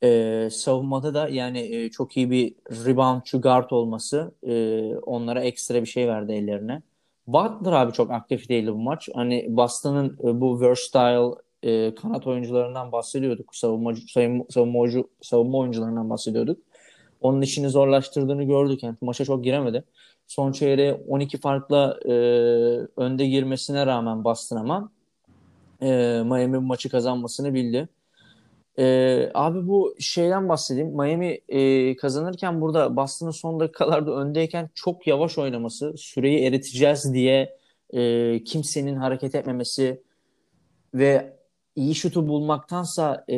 [0.03, 5.87] E, savunmada da yani e, çok iyi bir reboundçu guard olması e, onlara ekstra bir
[5.87, 6.81] şey verdi ellerine.
[7.27, 9.09] Butler abi çok aktif değildi bu maç.
[9.13, 13.55] Hani Boston'ın e, bu versatile e, kanat oyuncularından bahsediyorduk.
[13.55, 13.93] Savunma,
[14.49, 16.59] savunma, savunma oyuncularından bahsediyorduk.
[17.21, 18.83] Onun işini zorlaştırdığını gördük.
[18.83, 19.83] Yani maça çok giremedi.
[20.27, 22.11] Son çeyreğe 12 farkla e,
[22.97, 24.91] önde girmesine rağmen Boston ama
[25.81, 25.87] e,
[26.25, 27.89] Miami bu maçı kazanmasını bildi.
[28.79, 30.89] E, abi bu şeyden bahsedeyim.
[30.89, 37.57] Miami e, kazanırken burada Boston'ın son dakikalarda öndeyken çok yavaş oynaması, süreyi eriteceğiz diye
[37.93, 40.03] e, kimsenin hareket etmemesi
[40.93, 41.38] ve
[41.75, 43.37] iyi şutu bulmaktansa e,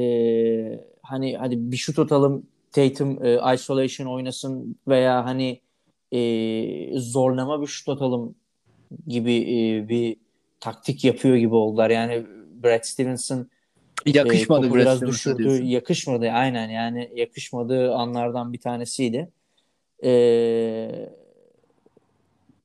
[1.01, 5.61] hani hadi bir şut atalım Tatum e, isolation oynasın veya hani
[6.11, 8.35] e, zorlama bir şut atalım
[9.07, 10.15] gibi e, bir
[10.59, 11.89] taktik yapıyor gibi oldular.
[11.89, 12.25] Yani
[12.63, 13.49] Brad Stevenson
[14.05, 15.37] yakışmadı e, biraz düşürdü.
[15.37, 15.65] Diyorsun.
[15.65, 19.29] Yakışmadı aynen yani yakışmadığı anlardan bir tanesiydi.
[20.03, 21.09] E,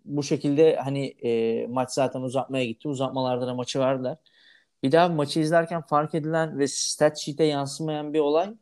[0.04, 2.88] bu şekilde hani e, maç zaten uzatmaya gitti.
[2.88, 4.16] Uzatmalarda da maçı verdiler.
[4.82, 8.54] Bir daha maçı izlerken fark edilen ve stat sheet'e yansımayan bir olay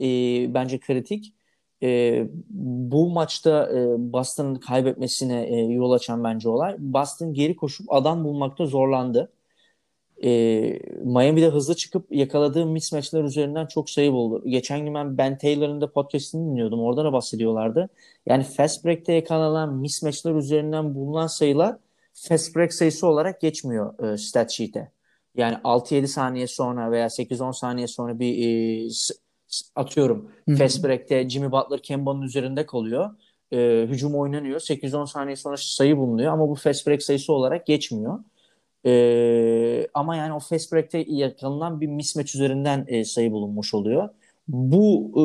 [0.00, 0.06] e,
[0.54, 1.34] bence kritik.
[1.82, 6.76] E, bu maçta e, Boston'ın kaybetmesine e, yol açan bence olay.
[6.78, 9.32] Boston geri koşup adam bulmakta zorlandı.
[10.24, 10.30] E,
[11.04, 14.42] Miami'de hızlı çıkıp yakaladığı mismatchler üzerinden çok sayı buldu.
[14.46, 16.80] Geçen gün ben Ben Taylor'ın da podcastini dinliyordum.
[16.80, 17.88] Orada da bahsediyorlardı.
[18.26, 21.76] Yani fast break'te yakalanan mismatchler üzerinden bulunan sayılar
[22.14, 24.95] fast break sayısı olarak geçmiyor e, stat sheet'e.
[25.36, 28.88] Yani 6-7 saniye sonra veya 8-10 saniye sonra bir e,
[29.76, 30.56] atıyorum Hı-hı.
[30.56, 33.10] fast break'te Jimmy Butler Kemba'nın üzerinde kalıyor.
[33.52, 34.60] E, hücum oynanıyor.
[34.60, 38.18] 8-10 saniye sonra sayı bulunuyor ama bu fast break sayısı olarak geçmiyor.
[38.86, 44.08] E, ama yani o fast break'te yakalanan bir mismatch üzerinden e, sayı bulunmuş oluyor.
[44.48, 45.22] Bu e,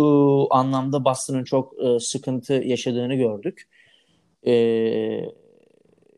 [0.55, 3.69] anlamda Boston'ın çok e, sıkıntı yaşadığını gördük.
[4.43, 4.53] E,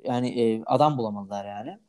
[0.03, 1.79] yani e, adam bulamadılar yani.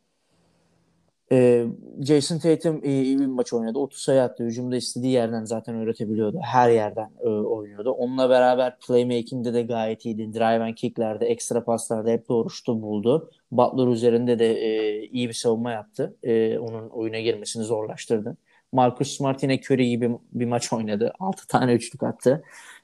[1.33, 1.67] Ee,
[2.01, 3.79] Jason Tatum iyi, bir maç oynadı.
[3.79, 4.45] 30 sayı attı.
[4.45, 6.39] Hücumda istediği yerden zaten üretebiliyordu.
[6.43, 7.91] Her yerden e, oynuyordu.
[7.91, 10.35] Onunla beraber playmaking'de de gayet iyiydi.
[10.35, 13.31] Drive and kick'lerde, ekstra paslarda hep doğru şutu buldu.
[13.53, 16.17] Butler üzerinde de e, iyi bir savunma yaptı.
[16.23, 18.37] E, onun oyuna girmesini zorlaştırdı.
[18.73, 21.13] Marcus Smart yine Curry gibi bir maç oynadı.
[21.21, 22.43] 6 tane üçlük attı.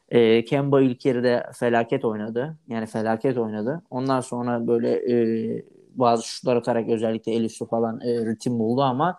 [0.09, 2.59] E, Kemba ilk yarıda felaket oynadı.
[2.68, 3.83] Yani felaket oynadı.
[3.90, 5.62] Ondan sonra böyle e,
[5.94, 9.18] bazı şutlar atarak özellikle el üstü falan e, ritim buldu ama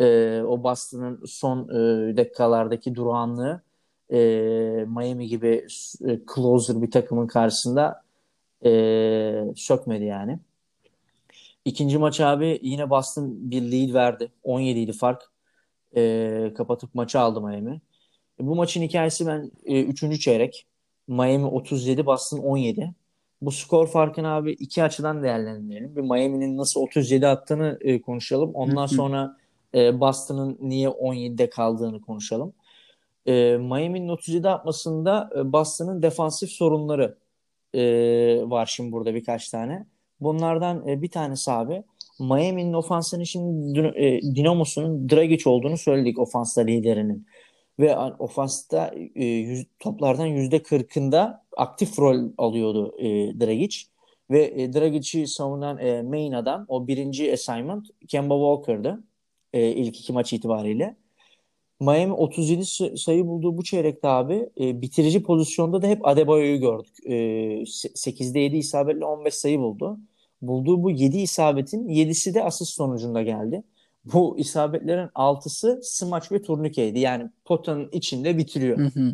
[0.00, 3.62] e, o Boston'ın son e, dakikalardaki durağanlığı
[4.12, 4.18] e,
[4.88, 5.66] Miami gibi
[6.08, 8.02] e, closer bir takımın karşısında
[8.64, 8.70] e,
[9.56, 10.38] sökmedi yani.
[11.64, 14.32] İkinci maç abi yine Boston bir lead verdi.
[14.42, 15.22] 17 idi fark.
[15.96, 17.80] E, kapatıp maçı aldı Miami.
[18.40, 20.20] E, bu maçın hikayesi ben e, 3.
[20.20, 20.66] çeyrek.
[21.08, 22.94] Miami 37, Boston 17
[23.42, 25.96] bu skor farkını abi iki açıdan değerlendirelim.
[25.96, 28.50] Bir Miami'nin nasıl 37 attığını e, konuşalım.
[28.54, 29.36] Ondan sonra
[29.74, 32.52] e, Boston'ın niye 17'de kaldığını konuşalım.
[33.26, 37.18] E, Miami'nin 37 atmasında e, Boston'ın defansif sorunları
[37.74, 37.80] e,
[38.50, 39.86] var şimdi burada birkaç tane.
[40.20, 41.82] Bunlardan e, bir tanesi abi
[42.20, 47.26] Miami'nin ofansının şimdi e, Dinamo'sunun Dragic olduğunu söyledik ofansta liderinin
[47.78, 53.06] ve ofansta e, yüz, toplardan yüzde kırkında aktif rol alıyordu e,
[53.40, 53.76] Dragic
[54.30, 59.04] ve e, Dragic'i savunan e, main adam o birinci assignment Kemba Walker'dı
[59.52, 60.96] e, ilk iki maç itibariyle.
[61.80, 62.64] Miami 37
[62.98, 66.94] sayı bulduğu bu çeyrekte abi e, bitirici pozisyonda da hep Adebayo'yu gördük.
[67.06, 67.14] E,
[67.94, 69.98] 8'de 7 isabetle 15 sayı buldu.
[70.42, 73.62] Bulduğu bu 7 isabetin 7'si de asist sonucunda geldi.
[74.12, 76.98] Bu isabetlerin altısı smaç ve turnikeydi.
[76.98, 78.78] Yani potanın içinde bitiriyor.
[78.78, 79.12] Hı hı.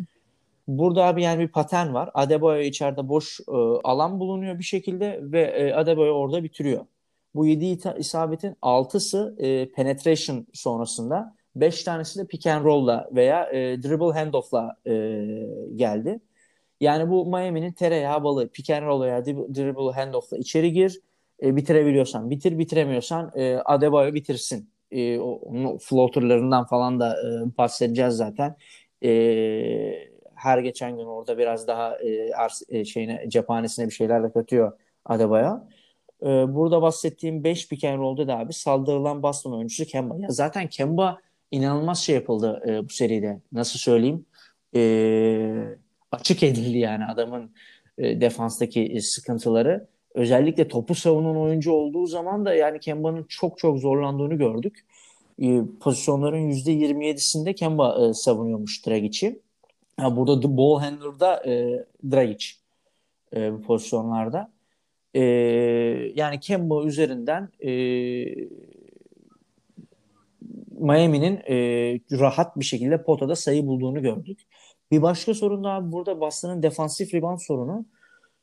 [0.67, 2.09] Burada abi yani bir patern var.
[2.13, 3.51] Adebayo içeride boş e,
[3.83, 6.85] alan bulunuyor bir şekilde ve e, Adebayo orada bitiriyor.
[7.35, 7.65] Bu 7
[7.97, 11.35] isabetin 6'sı e, penetration sonrasında.
[11.55, 14.93] 5 tanesi de pick and roll'la veya e, dribble handoff'la e,
[15.75, 16.19] geldi.
[16.79, 18.47] Yani bu Miami'nin tereyağı balığı.
[18.47, 21.01] Pick and roll veya dribble handoff'la içeri gir.
[21.43, 28.55] E, bitirebiliyorsan bitir, bitiremiyorsan e, Adebayo bitirsin e, onun floaterlarından falan da e, bahsedeceğiz zaten.
[29.03, 34.31] E, her geçen gün orada biraz daha e, ars, e, şeyine cephanesine bir şeyler de
[34.31, 34.71] katıyor
[35.05, 35.59] Adebayo.
[36.21, 40.15] E, burada bahsettiğim 5 pick and roll'da da abi saldırılan Boston oyuncusu Kemba.
[40.19, 41.17] Ya zaten Kemba
[41.51, 43.41] inanılmaz şey yapıldı e, bu seride.
[43.51, 44.25] Nasıl söyleyeyim?
[44.75, 45.77] E,
[46.11, 47.51] açık edildi yani adamın
[47.97, 54.35] e, defanstaki sıkıntıları özellikle topu savunan oyuncu olduğu zaman da yani Kemba'nın çok çok zorlandığını
[54.35, 54.85] gördük.
[55.41, 59.41] E, pozisyonların %27'sinde Kemba e, savunuyormuş Dragic'i.
[59.99, 62.45] Yani burada the ball handler'da e, Dragic
[63.35, 64.51] e, bu pozisyonlarda.
[65.13, 65.21] E,
[66.15, 67.71] yani Kemba üzerinden e,
[70.79, 71.55] Miami'nin e,
[72.11, 74.39] rahat bir şekilde potada sayı bulduğunu gördük.
[74.91, 77.85] Bir başka sorun da burada Boston'ın defansif rebound sorunu.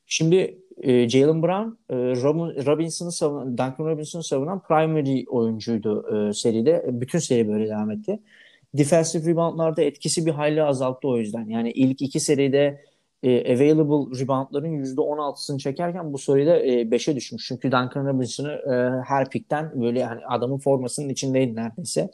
[0.07, 6.85] Şimdi e, Jalen Brown, e, Robin, Robinson'ı savunan, Duncan Robinson'ı savunan primary oyuncuydu e, seride.
[6.89, 8.21] Bütün seri böyle devam etti.
[8.75, 11.47] Defensive reboundlarda etkisi bir hayli azalttı o yüzden.
[11.47, 12.81] Yani ilk iki seride
[13.23, 17.45] e, available reboundların %16'sını çekerken bu seride e, 5'e düşmüş.
[17.49, 22.11] Çünkü Duncan Robinson'ı e, her pikten böyle hani adamın formasının içindeydi neredeyse.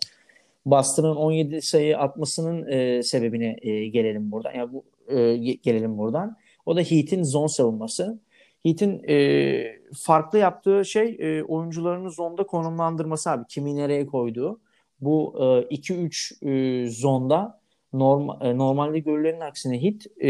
[0.67, 4.53] Boston'ın 17 sayı atmasının e, sebebine e, gelelim buradan.
[4.55, 4.85] Yani bu
[5.15, 6.37] e, gelelim buradan.
[6.67, 8.19] O da Heat'in zone savunması.
[8.63, 13.45] Heat'in e, farklı yaptığı şey e, oyuncularını zonda konumlandırması abi.
[13.49, 14.61] Kimi nereye koyduğu.
[15.01, 15.35] Bu
[15.71, 17.61] 2-3 e, e, zonda
[17.93, 20.29] normal, e, normalde görülenin aksine Heat e,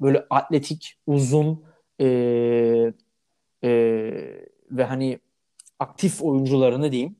[0.00, 1.64] böyle atletik, uzun
[2.00, 2.06] e,
[3.64, 3.70] e,
[4.70, 5.18] ve hani
[5.78, 7.16] aktif oyuncularını diyeyim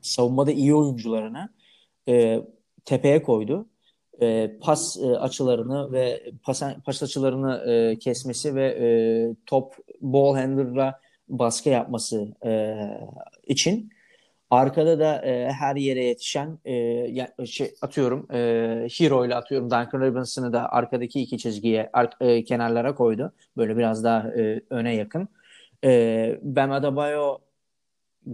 [0.00, 1.48] savunmada iyi oyuncularını
[2.08, 2.42] e,
[2.84, 3.68] tepeye koydu.
[4.20, 8.86] E, pas e, açılarını ve pas, pas açılarını e, kesmesi ve e,
[9.46, 12.76] top ball handler'la baskı yapması e,
[13.46, 13.90] için
[14.50, 18.38] arkada da e, her yere yetişen e, şey, atıyorum e,
[18.98, 23.32] Hero ile atıyorum Duncan Robinson'ı da arkadaki iki çizgiye ar- e, kenarlara koydu.
[23.56, 25.28] Böyle biraz daha e, öne yakın.
[25.84, 27.38] E, Bam Adebayo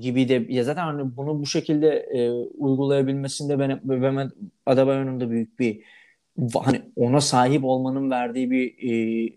[0.00, 4.32] gibi de ya zaten hani bunu bu şekilde e, uygulayabilmesinde ben Mehmet
[4.66, 5.82] Adebayo'nun da büyük bir
[6.54, 9.32] hani ona sahip olmanın verdiği bir e,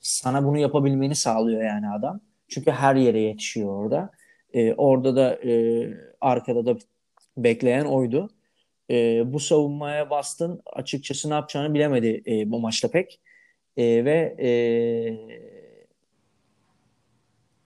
[0.00, 2.20] sana bunu yapabilmeni sağlıyor yani adam.
[2.48, 4.10] Çünkü her yere yetişiyor orada.
[4.54, 5.88] E, orada da e,
[6.20, 6.78] arkada da
[7.36, 8.30] bekleyen oydu.
[8.90, 13.20] E, bu savunmaya bastın açıkçası ne yapacağını bilemedi e, bu maçta pek.
[13.76, 14.48] E, ve e,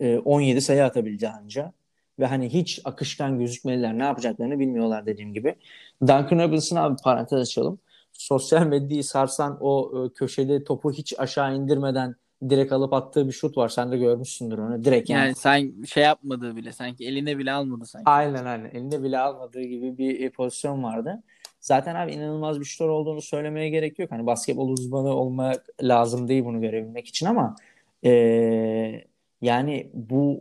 [0.01, 1.73] 17 e, sayı atabildi anca.
[2.19, 3.99] Ve hani hiç akışkan gözükmediler.
[3.99, 5.55] Ne yapacaklarını bilmiyorlar dediğim gibi.
[6.01, 7.79] Duncan Robinson abi parantez açalım.
[8.13, 12.15] Sosyal medyayı sarsan o e, köşeli topu hiç aşağı indirmeden
[12.49, 13.69] direkt alıp attığı bir şut var.
[13.69, 14.85] Sen de görmüşsündür onu.
[14.85, 15.21] Direkt yani.
[15.21, 18.11] Yani sen şey yapmadığı bile sanki eline bile almadı sanki.
[18.11, 18.71] Aynen aynen.
[18.71, 21.23] Eline bile almadığı gibi bir e, pozisyon vardı.
[21.61, 24.11] Zaten abi inanılmaz bir şutör olduğunu söylemeye gerek yok.
[24.11, 27.57] Hani basketbol uzmanı olmak lazım değil bunu görebilmek için ama
[28.05, 29.05] ee,
[29.43, 30.41] yani bu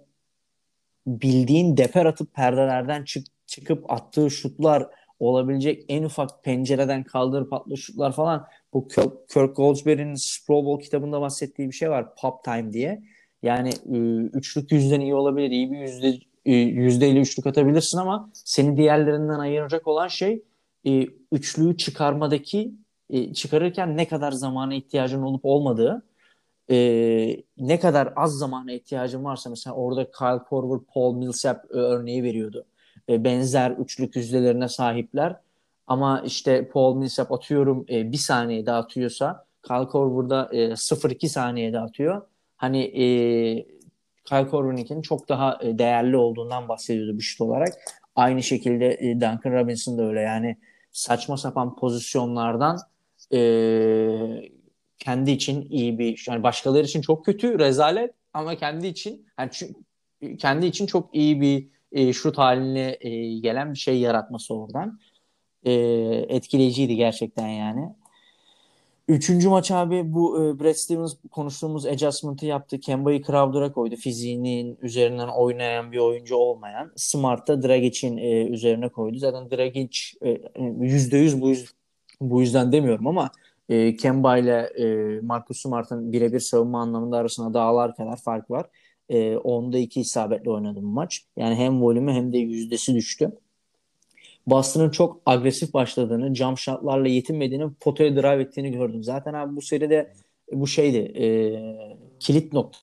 [1.08, 4.88] bildiğin deper atıp perdelerden çık, çıkıp attığı şutlar
[5.20, 8.88] olabilecek en ufak pencereden kaldırıp attığı şutlar falan bu
[9.34, 10.16] Kirk Goldsberry'nin
[10.48, 13.04] Pro Bowl kitabında bahsettiği bir şey var pop time diye.
[13.44, 13.98] Yani e,
[14.38, 15.52] üçlük yüzden iyi olabilir.
[15.52, 20.44] iyi bir yüzde e, yüzdeyle üçlük atabilirsin ama seni diğerlerinden ayıracak olan şey
[20.86, 22.74] e, üçlüyü çıkarmadaki
[23.34, 26.04] çıkarırken ne kadar zamana ihtiyacın olup olmadığı
[26.72, 26.78] e,
[27.58, 32.66] ne kadar az zamana ihtiyacın varsa mesela orada Kyle Korver, Paul Millsap örneği veriyordu.
[33.10, 35.36] E, benzer üçlük yüzdelerine sahipler.
[35.88, 42.22] Ama işte Paul Millsap atıyorum e, bir saniye dağıtıyorsa Kyle Korver'da e, 0-2 saniye dağıtıyor.
[42.58, 43.06] Hani e,
[44.26, 47.74] Kyle Korver'ınkinin çok daha e, değerli olduğundan bahsediyordu bir şut olarak.
[48.16, 50.58] Aynı şekilde e, Duncan Robinson da öyle yani
[50.92, 52.78] saçma sapan pozisyonlardan
[53.34, 53.40] e,
[55.00, 59.52] kendi için iyi bir yani başkaları için çok kötü rezalet ama kendi için yani
[60.38, 65.00] kendi için çok iyi bir e, şut haline e, gelen bir şey yaratması oradan.
[65.64, 65.72] E,
[66.30, 67.90] etkileyiciydi gerçekten yani.
[69.08, 72.80] Üçüncü maç abi bu e, Brad Stevens konuştuğumuz adjustment'ı yaptı.
[72.80, 73.96] Kemba'yı Crowder'a koydu.
[73.96, 76.92] Fiziğinin üzerinden oynayan bir oyuncu olmayan.
[76.96, 79.18] Smart'ta Dragic'in e, üzerine koydu.
[79.18, 81.74] Zaten Dragic e, %100 bu, yüz,
[82.22, 83.32] bu yüzden demiyorum ama
[83.70, 88.66] e, Kemba ile e, Marcus Smart'ın birebir savunma anlamında arasında dağlar kadar fark var.
[89.10, 91.22] E, onda iki isabetle oynadı bu maç.
[91.38, 93.32] Yani hem volümü hem de yüzdesi düştü.
[94.48, 99.04] Boston'ın çok agresif başladığını, jump shotlarla yetinmediğini, potaya drive ettiğini gördüm.
[99.04, 100.14] Zaten abi bu seride
[100.52, 101.28] bu şeydi, e,
[102.20, 102.80] kilit nokta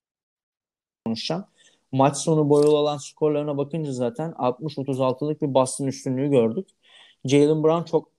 [1.06, 1.44] konuşacağım.
[1.92, 6.68] Maç sonu boyalı olan skorlarına bakınca zaten 60-36'lık bir Boston üstünlüğü gördük.
[7.24, 8.15] Jalen Brown çok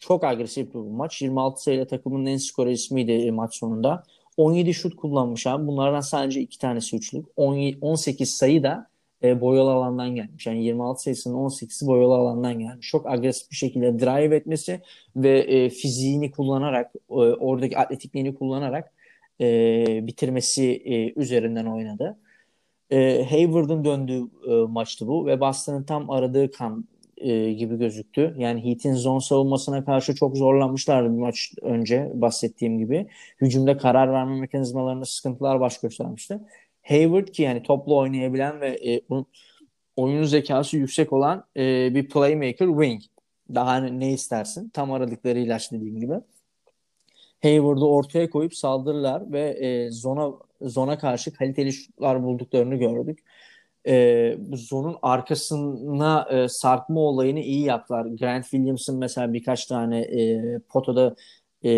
[0.00, 1.22] çok agresif bir maç.
[1.22, 4.02] 26 sayıyla takımın en skor ismiydi maç sonunda.
[4.36, 5.66] 17 şut kullanmış abi.
[5.66, 7.26] Bunlardan sadece iki tanesi üçlük.
[7.36, 8.90] 18 sayı da
[9.22, 10.46] e, boyalı alandan gelmiş.
[10.46, 12.88] Yani 26 sayısının 18'i boyalı alandan gelmiş.
[12.88, 14.80] Çok agresif bir şekilde drive etmesi
[15.16, 18.92] ve e, fiziğini kullanarak, e, oradaki atletikliğini kullanarak
[19.40, 22.18] e, bitirmesi e, üzerinden oynadı.
[22.90, 26.84] E, Hayward'ın döndüğü e, maçtı bu ve Boston'ın tam aradığı kan
[27.20, 28.34] e, gibi gözüktü.
[28.38, 33.06] Yani Heat'in zone savunmasına karşı çok zorlanmışlardı bir maç önce bahsettiğim gibi.
[33.40, 36.38] Hücumda karar verme mekanizmalarında sıkıntılar baş göstermişti.
[36.82, 39.00] Hayward ki yani toplu oynayabilen ve e,
[39.96, 43.02] oyun zekası yüksek olan e, bir playmaker wing.
[43.54, 44.68] Daha ne, ne istersin?
[44.68, 46.14] Tam aradıkları ilaç dediğim gibi.
[47.42, 53.18] Hayward'ı ortaya koyup saldırırlar ve e, zona zona karşı kaliteli şutlar bulduklarını gördük.
[53.86, 58.06] E, bu zonun arkasına e, sarkma olayını iyi yaptılar.
[58.06, 61.14] Grant Williams'ın mesela birkaç tane e, potoda
[61.64, 61.70] e,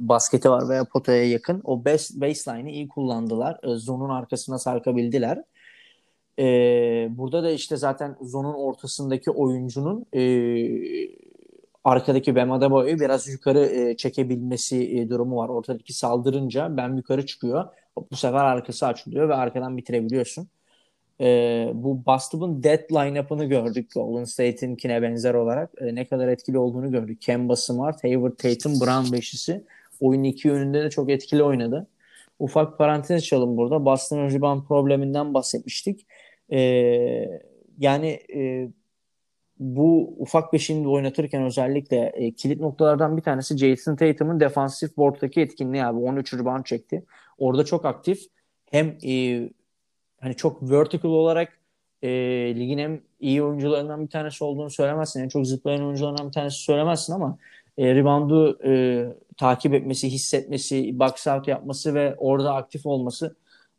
[0.00, 1.60] basketi var veya potaya yakın.
[1.64, 3.60] O base, baseline'i iyi kullandılar.
[3.62, 5.42] E, zonun arkasına sarkabildiler.
[6.38, 6.44] E,
[7.10, 10.22] burada da işte zaten zonun ortasındaki oyuncunun e,
[11.84, 15.48] arkadaki Bam Adebayo'yu biraz yukarı e, çekebilmesi e, durumu var.
[15.48, 17.64] Ortadaki saldırınca ben yukarı çıkıyor.
[18.10, 20.48] Bu sefer arkası açılıyor ve arkadan bitirebiliyorsun.
[21.20, 25.70] E, bu Boston'un dead line-up'ını gördük Golden State'inkine benzer olarak.
[25.80, 27.20] E, ne kadar etkili olduğunu gördük.
[27.20, 29.64] Kemba Smart, Hayward Tatum, Brown beşlisi.
[30.00, 31.86] Oyun iki yönünde de çok etkili oynadı.
[32.38, 33.84] Ufak parantez açalım burada.
[33.84, 36.06] Boston'ın rebound probleminden bahsetmiştik.
[36.52, 36.58] E,
[37.78, 38.68] yani e,
[39.58, 45.84] bu ufak beşini oynatırken özellikle e, kilit noktalardan bir tanesi Jason Tatum'un defansif board'daki etkinliği
[45.84, 45.98] abi.
[45.98, 47.04] 13 rebound çekti.
[47.38, 48.22] Orada çok aktif.
[48.70, 49.48] Hem e,
[50.20, 51.58] hani çok vertical olarak
[52.02, 52.08] e,
[52.56, 55.20] ligin hem iyi oyuncularından bir tanesi olduğunu söylemezsin.
[55.24, 57.38] En çok zıplayan oyuncularından bir tanesi söylemezsin ama
[57.78, 59.06] e, reboundu e,
[59.36, 63.36] takip etmesi, hissetmesi, box out yapması ve orada aktif olması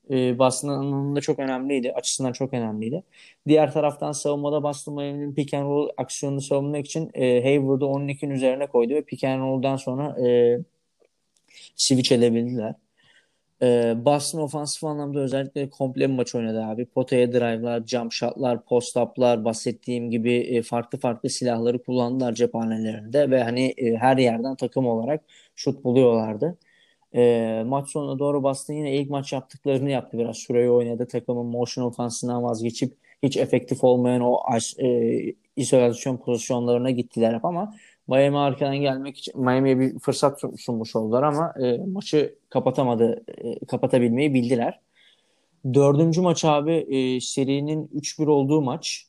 [0.09, 1.93] e, Boston anlamında çok önemliydi.
[1.93, 3.03] Açısından çok önemliydi.
[3.47, 8.67] Diğer taraftan savunmada Boston Miami'nin pick and roll aksiyonunu savunmak için e, Hayward'ı 12'nin üzerine
[8.67, 10.59] koydu ve pick and roll'dan sonra e,
[11.75, 12.75] switch edebildiler.
[13.61, 16.85] E, Boston ofansif anlamda özellikle komple bir maç oynadı abi.
[16.85, 23.73] Potaya drive'lar, jump shot'lar, post-up'lar, bahsettiğim gibi e, farklı farklı silahları kullandılar cephanelerinde ve hani
[23.77, 25.23] e, her yerden takım olarak
[25.55, 26.57] şut buluyorlardı.
[27.15, 30.17] E, maç sonuna doğru Boston yine ilk maç yaptıklarını yaptı.
[30.17, 31.07] Biraz süreyi oynadı.
[31.07, 34.39] Takımın motion ofansından vazgeçip hiç efektif olmayan o
[34.79, 37.75] e, izolasyon pozisyonlarına gittiler hep ama
[38.07, 44.33] Miami arkadan gelmek için Miami'ye bir fırsat sunmuş oldular ama e, maçı kapatamadı, e, kapatabilmeyi
[44.33, 44.79] bildiler.
[45.73, 49.07] Dördüncü maç abi e, serinin 3-1 olduğu maç.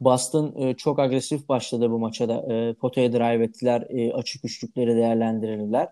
[0.00, 2.54] Boston e, çok agresif başladı bu maça da.
[2.54, 5.88] E, potaya drive ettiler, e, açık üçlükleri değerlendirirler.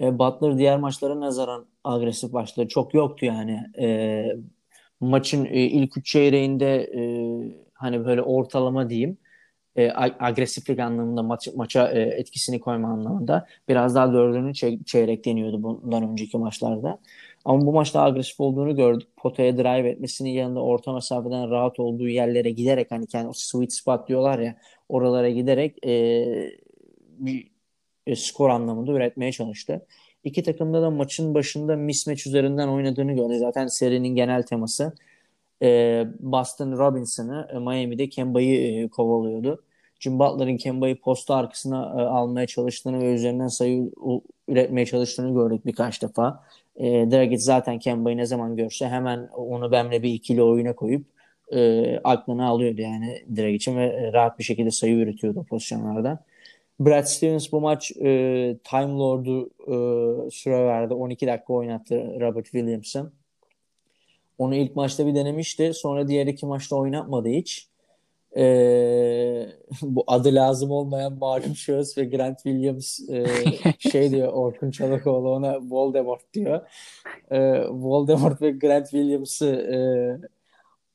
[0.00, 2.68] E, Butler diğer maçlara nazaran agresif başladı.
[2.68, 3.62] Çok yoktu yani.
[3.78, 4.26] E,
[5.00, 7.02] maçın e, ilk üç çeyreğinde e,
[7.74, 9.18] hani böyle ortalama diyeyim
[9.76, 15.62] e, agresiflik anlamında maç, maça e, etkisini koyma anlamında biraz daha dördüncü çey- çeyrek deniyordu
[15.62, 16.98] bundan önceki maçlarda.
[17.44, 19.08] Ama bu maçta agresif olduğunu gördük.
[19.16, 24.38] Potaya drive etmesinin yanında orta mesafeden rahat olduğu yerlere giderek hani kendi sweet spot diyorlar
[24.38, 24.56] ya
[24.88, 26.26] oralara giderek e,
[27.18, 27.48] bir
[28.06, 29.86] e, skor anlamında üretmeye çalıştı.
[30.24, 33.36] İki takımda da maçın başında mismatch üzerinden oynadığını gördük.
[33.38, 34.92] Zaten serinin genel teması
[35.62, 39.62] e, Boston Robinson'ı e, Miami'de Kemba'yı e, kovalıyordu.
[40.00, 43.90] Jim Butler'ın Kemba'yı posta arkasına e, almaya çalıştığını ve üzerinden sayı
[44.48, 46.44] üretmeye çalıştığını gördük birkaç defa.
[46.76, 51.06] E, Dragic zaten Kemba'yı ne zaman görse hemen onu benle bir ikili oyuna koyup
[51.52, 56.24] e, aklına alıyordu yani Dragic'in ve rahat bir şekilde sayı üretiyordu o pozisyonlarda.
[56.80, 60.94] Brad Stevens bu maç e, Time Lord'u e, süre verdi.
[60.94, 63.12] 12 dakika oynattı Robert Williams'ın.
[64.38, 65.74] Onu ilk maçta bir denemişti.
[65.74, 67.68] Sonra diğer iki maçta oynatmadı hiç.
[68.36, 69.48] Ee,
[69.82, 73.26] bu adı lazım olmayan malum şahıs ve Grant Williams e,
[73.78, 76.60] şey diyor Orkun Çalakoğlu ona Voldemort diyor.
[77.30, 79.78] E, Voldemort ve Grant Williams'ı e,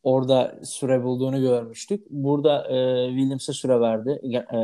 [0.04, 2.10] orada süre bulduğunu görmüştük.
[2.10, 4.10] Burada e, Williams'a süre verdi.
[4.34, 4.58] E,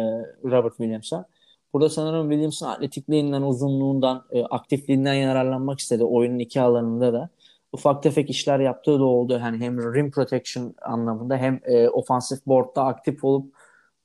[0.43, 1.25] Robert Williams'a.
[1.73, 7.29] Burada sanırım Williams'ın atletikliğinden, uzunluğundan, e, aktifliğinden yararlanmak istedi oyunun iki alanında da
[7.71, 9.39] ufak tefek işler yaptığı da oldu.
[9.41, 13.55] Yani hem rim protection anlamında hem e, ofansif board'da aktif olup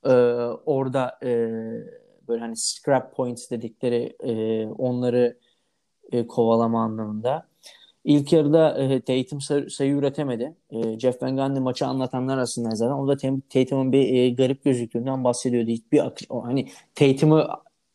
[0.05, 0.13] e,
[0.65, 1.29] orada e,
[2.27, 5.37] böyle hani scrap points dedikleri e, onları
[6.11, 7.47] e, kovalama anlamında.
[8.03, 10.55] İlk yarıda e, Tatum sayı, üretemedi.
[10.69, 12.93] E, Jeff Van Gundy maçı anlatanlar arasında zaten.
[12.93, 13.17] O da
[13.49, 15.69] Tatum'un bir e, garip gözüktüğünden bahsediyordu.
[15.69, 17.47] Hiçbir akış, hani Tatum'u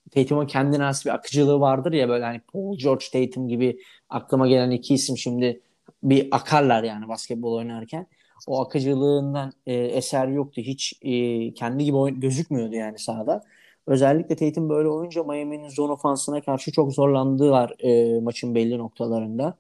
[0.09, 3.79] Tatum'un kendine has bir akıcılığı vardır ya böyle hani Paul George Tatum gibi
[4.09, 5.61] aklıma gelen iki isim şimdi
[6.03, 8.07] bir akarlar yani basketbol oynarken.
[8.47, 10.61] O akıcılığından e, eser yoktu.
[10.61, 13.43] Hiç e, kendi gibi oyun, gözükmüyordu yani sahada.
[13.87, 19.59] Özellikle Tatum böyle oyunca Miami'nin zone ofansına karşı çok zorlandılar e, maçın belli noktalarında.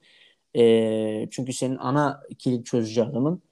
[0.56, 3.42] E, çünkü senin ana kilit çözücü adamın.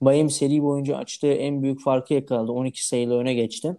[0.00, 2.52] Miami seri boyunca açtığı en büyük farkı yakaladı.
[2.52, 3.76] 12 sayılı öne geçti.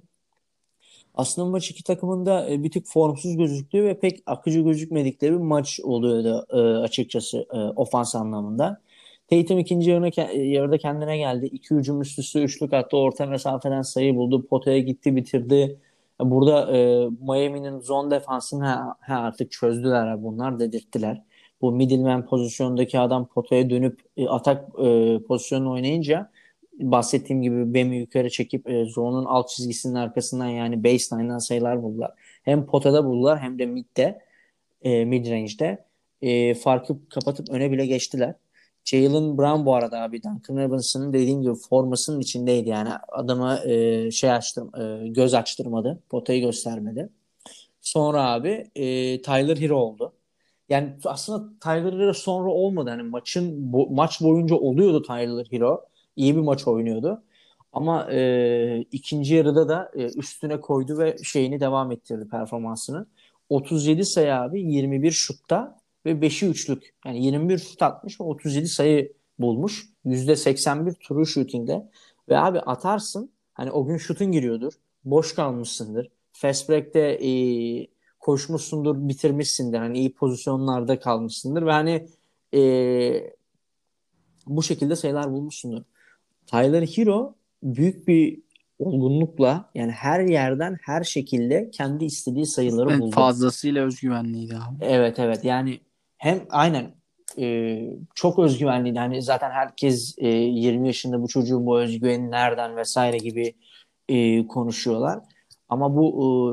[1.16, 5.38] Aslında maç iki takımın da e, bir tık formsuz gözüktüğü ve pek akıcı gözükmedikleri bir
[5.38, 8.82] maç oluyordu e, açıkçası e, ofans anlamında.
[9.30, 11.45] Tatum ikinci yarına, yarıda kendine geldi.
[11.45, 12.97] İki hücum üst üste üçlük attı.
[12.97, 14.47] Orta mesafeden sayı buldu.
[14.47, 15.80] Potaya gitti bitirdi.
[16.20, 21.22] Burada e, Miami'nin zone defansını ha, ha artık çözdüler bunlar dedirttiler.
[21.61, 26.32] Bu middleman pozisyondaki adam potaya dönüp e, atak e, pozisyonunu oynayınca
[26.80, 32.11] bahsettiğim gibi Bem'i yukarı çekip e, zone'un alt çizgisinin arkasından yani baseline'dan sayılar buldular.
[32.43, 34.21] Hem potada buldular hem de midde
[34.82, 35.86] e, mid range'de
[36.21, 38.36] e, farkı kapatıp öne bile geçtiler.
[38.86, 44.32] Jalen Brown bu arada abi Duncan Robinson'ın dediğim gibi formasının içindeydi yani adama e, şey
[44.32, 47.09] açtım e, göz açtırmadı potayı göstermedi.
[47.82, 48.84] Sonra abi e,
[49.21, 50.13] Tyler Hero oldu.
[50.69, 52.89] Yani aslında Tyler Hero sonra olmadı.
[52.89, 55.86] Yani maçın bo- maç boyunca oluyordu Tyler Hero.
[56.16, 57.24] İyi bir maç oynuyordu.
[57.74, 63.07] Ama e, ikinci yarıda da e, üstüne koydu ve şeyini devam ettirdi performansını.
[63.49, 66.93] 37 sayı abi 21 şutta ve 5'i üçlük.
[67.05, 69.89] Yani 21 şut atmış ve 37 sayı bulmuş.
[70.05, 71.89] %81 true shooting'de.
[72.30, 74.74] Ve abi atarsın hani o gün şutun giriyordur.
[75.05, 76.09] Boş kalmışsındır.
[76.32, 77.32] Fast break'te e,
[78.20, 79.78] koşmuşsundur, bitirmişsindir.
[79.78, 82.07] Hani iyi pozisyonlarda kalmışsındır ve hani
[82.53, 83.34] e,
[84.47, 85.84] bu şekilde sayılar bulmuşsundur.
[86.48, 88.46] Tyler Hero büyük bir
[88.80, 93.16] olgunlukla yani her yerden her şekilde kendi istediği sayıları evet, buldu.
[93.16, 94.86] Fazlasıyla özgüvenliydi abi.
[94.86, 95.80] Evet evet yani
[96.18, 96.91] hem aynen
[97.38, 97.78] e,
[98.16, 99.00] çok özgüvenliydi.
[99.00, 103.54] Hani zaten herkes e, 20 yaşında bu çocuğun bu özgüveni nereden vesaire gibi
[104.10, 105.20] e, konuşuyorlar.
[105.70, 106.10] Ama bu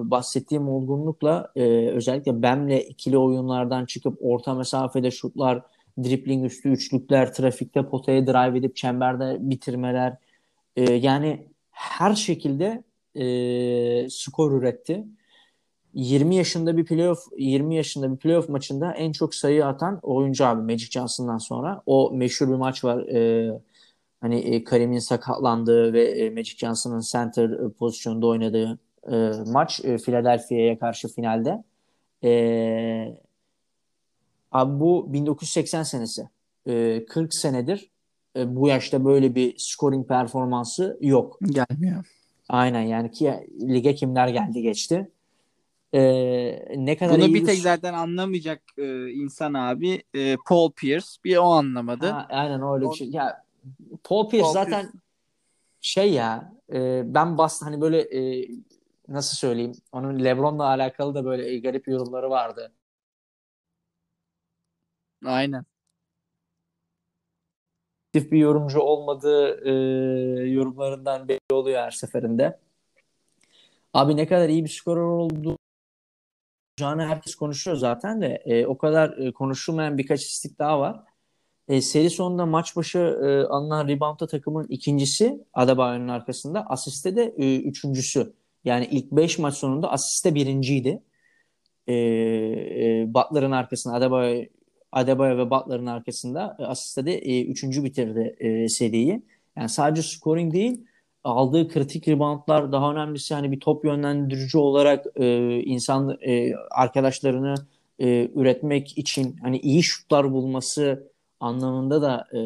[0.06, 5.62] e, bahsettiğim olgunlukla e, özellikle Bem'le ikili oyunlardan çıkıp orta mesafede şutlar,
[5.98, 10.16] dripling üstü üçlükler, trafikte potaya drive edip çemberde bitirmeler
[10.76, 12.84] e, yani her şekilde
[13.14, 15.04] e, skor üretti.
[15.94, 20.62] 20 yaşında bir playoff 20 yaşında bir playoff maçında en çok sayı atan oyuncu abi
[20.62, 21.82] Magic Johnson'dan sonra.
[21.86, 22.98] O meşhur bir maç var.
[22.98, 23.50] E,
[24.20, 28.78] hani e, Karim'in sakatlandığı ve e, Magic Johnson'ın center e, pozisyonda oynadığı
[29.12, 31.64] e, maç e, Philadelphia'ya karşı finalde.
[32.24, 33.18] E,
[34.52, 36.28] abi bu 1980 senesi.
[36.66, 37.90] E, 40 senedir
[38.36, 41.38] e, bu yaşta böyle bir scoring performansı yok.
[41.40, 42.04] Gelmiyor.
[42.48, 45.10] Aynen yani ki lige kimler geldi geçti.
[45.94, 51.06] Ee, ne kadar Bunu iyi bir tek zaten anlamayacak e, insan abi e, Paul Pierce
[51.24, 52.06] bir o anlamadı.
[52.06, 53.08] Ha, aynen öyle bir şey.
[53.10, 53.44] Ya
[54.04, 54.98] Paul Pierce Paul zaten Pierce.
[55.80, 58.48] şey ya e, ben bas hani böyle e,
[59.08, 62.72] nasıl söyleyeyim onun LeBron'la alakalı da böyle garip yorumları vardı.
[65.24, 65.64] Aynen.
[68.14, 69.70] Bir yorumcu olmadığı e,
[70.50, 72.60] yorumlarından belli oluyor her seferinde.
[73.94, 75.56] Abi ne kadar iyi bir skorer oldu
[76.80, 81.00] olacağını herkes konuşuyor zaten de e, o kadar e, konuşulmayan birkaç istik daha var.
[81.68, 86.66] E, seri sonunda maç başı e, alınan reboundda takımın ikincisi Adebayo'nun arkasında.
[86.66, 88.32] Asiste de e, üçüncüsü.
[88.64, 91.02] Yani ilk beş maç sonunda asiste birinciydi.
[91.86, 94.44] E, e, Butler'ın arkasında Adebayo,
[94.92, 99.22] Adebayo ve Butler'ın arkasında e, asiste de e, üçüncü bitirdi e, seriyi.
[99.56, 100.84] Yani sadece scoring değil
[101.24, 107.54] aldığı kritik reboundlar daha önemlisi hani bir top yönlendirici olarak e, insan e, arkadaşlarını
[107.98, 112.38] e, üretmek için hani iyi şutlar bulması anlamında da e,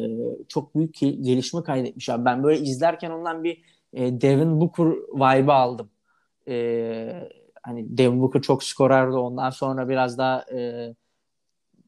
[0.47, 2.25] çok büyük gelişme kaydetmiş abi.
[2.25, 3.61] Ben böyle izlerken ondan bir
[3.93, 5.89] e, Devin Booker vibe aldım.
[6.47, 7.29] E,
[7.63, 10.93] hani Devin Booker çok skorerdi ondan sonra biraz daha e,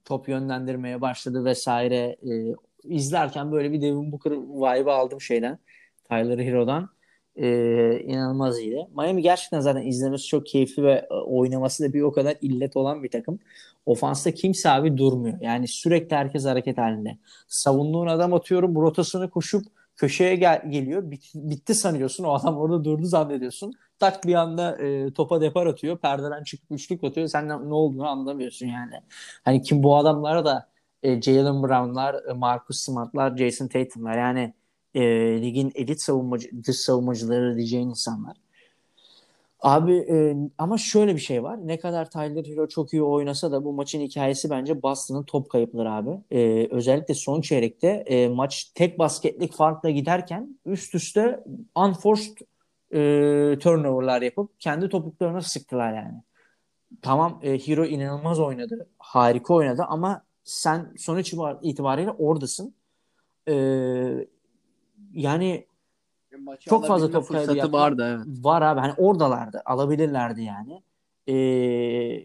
[0.06, 2.16] top yönlendirmeye başladı vesaire.
[2.30, 5.60] E, izlerken böyle bir Devin Booker vibe aldım şeyden.
[6.10, 6.89] Tyler Hero'dan.
[7.36, 8.88] Ee, inanılmaz iyiydi.
[8.95, 13.04] Miami gerçekten zaten izlemesi çok keyifli ve e, oynaması da bir o kadar illet olan
[13.04, 13.39] bir takım.
[13.86, 15.38] Ofansta kimse abi durmuyor.
[15.41, 17.18] Yani sürekli herkes hareket halinde.
[17.47, 19.66] Savunduğun adam atıyorum rotasını koşup
[20.00, 21.12] köşeye gel geliyor.
[21.12, 22.24] Bit bitti sanıyorsun.
[22.24, 23.74] O adam orada durdu zannediyorsun.
[24.00, 25.97] Tak bir anda e, topa depar atıyor.
[25.97, 27.28] Perdeden çıkıp üçlük atıyor.
[27.28, 28.93] Sen ne, ne olduğunu anlamıyorsun yani.
[29.45, 30.70] Hani kim bu adamlara da
[31.04, 34.54] e, Jalen Brown'lar, e, Marcus Smart'lar, Jason Tatum'lar yani
[34.93, 35.02] e,
[35.41, 38.38] ligin elit savunmacı, dış savunmacıları diyeceğin insanlar.
[39.60, 41.68] Abi e, ama şöyle bir şey var.
[41.68, 45.91] Ne kadar Tyler Hero çok iyi oynasa da bu maçın hikayesi bence Boston'ın top kayıpları
[45.91, 46.10] abi.
[46.32, 51.43] E, özellikle son çeyrekte e, maç tek basketlik farkla giderken üst üste
[51.76, 52.38] unforced
[52.93, 56.22] e, turnover'lar yapıp kendi topuklarına sıktılar yani.
[57.01, 58.89] Tamam e, Hero inanılmaz oynadı.
[58.99, 62.76] Harika oynadı ama sen sonuç itibariyle oradasın.
[63.47, 63.53] E,
[65.14, 65.66] yani
[66.43, 67.79] Maçı çok fazla top kaybı yapma.
[67.79, 68.45] vardı evet.
[68.45, 69.61] Var abi hani oradalardı.
[69.65, 70.81] Alabilirlerdi yani.
[71.29, 72.23] Ee,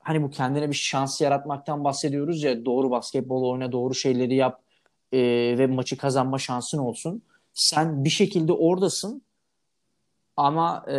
[0.00, 4.60] hani bu kendine bir şans yaratmaktan bahsediyoruz ya doğru basketbol oyna doğru şeyleri yap
[5.12, 5.18] e,
[5.58, 7.22] ve maçı kazanma şansın olsun.
[7.54, 9.22] Sen bir şekilde oradasın
[10.36, 10.94] ama e,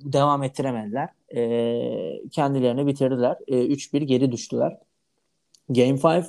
[0.00, 1.08] devam ettiremediler.
[1.36, 3.36] E, kendilerini bitirdiler.
[3.46, 4.78] E, 3-1 geri düştüler.
[5.68, 6.24] Game 5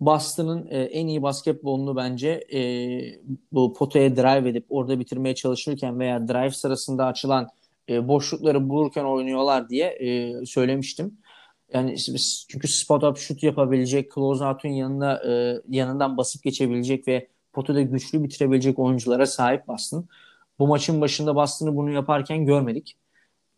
[0.00, 2.60] Boston'ın e, en iyi basketbolunu bence e,
[3.52, 7.48] bu potaya drive edip orada bitirmeye çalışırken veya drive sırasında açılan
[7.88, 11.18] e, boşlukları bulurken oynuyorlar diye e, söylemiştim.
[11.72, 11.96] Yani
[12.48, 18.22] çünkü spot up şut yapabilecek, close out'un yanına e, yanından basıp geçebilecek ve potada güçlü
[18.24, 20.08] bitirebilecek oyunculara sahip Boston.
[20.58, 22.96] Bu maçın başında Boston'ı bunu yaparken görmedik.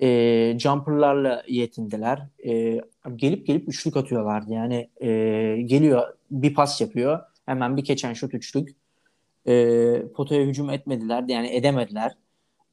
[0.03, 2.27] E, jumperlarla yetindiler.
[2.47, 2.81] E,
[3.17, 4.53] gelip gelip üçlük atıyorlardı.
[4.53, 5.09] Yani e,
[5.63, 7.21] geliyor bir pas yapıyor.
[7.47, 8.77] Hemen bir geçen şut üçlük.
[9.47, 11.25] E, potaya hücum etmediler.
[11.29, 12.13] Yani edemediler.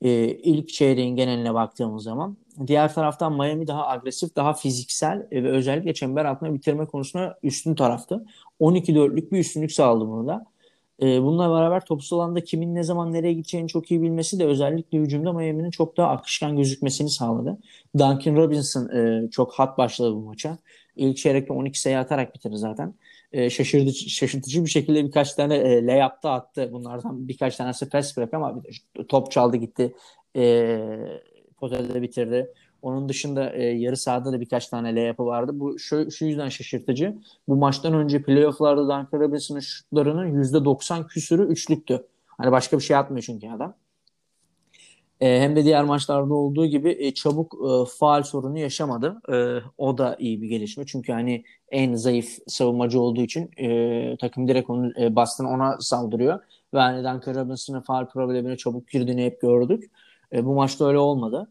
[0.01, 2.37] E, ilk çeyreğin geneline baktığımız zaman.
[2.67, 8.25] Diğer taraftan Miami daha agresif, daha fiziksel ve özellikle çember altına bitirme konusunda üstün taraftı.
[8.59, 10.52] 12-4'lük bir üstünlük sağladı burada.
[11.01, 14.97] E, bununla beraber topsuz alanda kimin ne zaman nereye gideceğini çok iyi bilmesi de özellikle
[14.97, 17.57] hücumda Miami'nin çok daha akışkan gözükmesini sağladı.
[17.97, 20.57] Duncan Robinson e, çok hat başladı bu maça.
[20.95, 22.93] İlk çeyrekte 12 sayı atarak bitirdi zaten.
[23.31, 26.69] E, şaşırtıcı, şaşırtıcı bir şekilde birkaç tane e, layup'ta attı.
[26.71, 28.61] Bunlardan birkaç tanesi pass break ama
[29.09, 29.95] top çaldı gitti.
[30.35, 30.79] E,
[31.57, 32.53] potada bitirdi.
[32.83, 35.51] Onun dışında e, yarı sahada da birkaç tane layup'ı vardı.
[35.55, 37.17] Bu şu, şu yüzden şaşırtıcı.
[37.47, 42.07] Bu maçtan önce playoff'larda Duncan Robinson'ın şutlarının %90 küsürü üçlüktü.
[42.27, 43.75] Hani başka bir şey atmıyor çünkü adam.
[45.21, 49.21] E, hem de diğer maçlarda olduğu gibi e, çabuk e, faal sorunu yaşamadı.
[49.33, 49.35] E,
[49.77, 50.85] o da iyi bir gelişme.
[50.85, 56.39] Çünkü hani en zayıf savunmacı olduğu için e, takım direkt onu e, Boston ona saldırıyor.
[56.73, 59.91] Ve hani Duncan Robinson'ın faal problemine çabuk girdiğini hep gördük.
[60.33, 61.49] E, bu maçta öyle olmadı.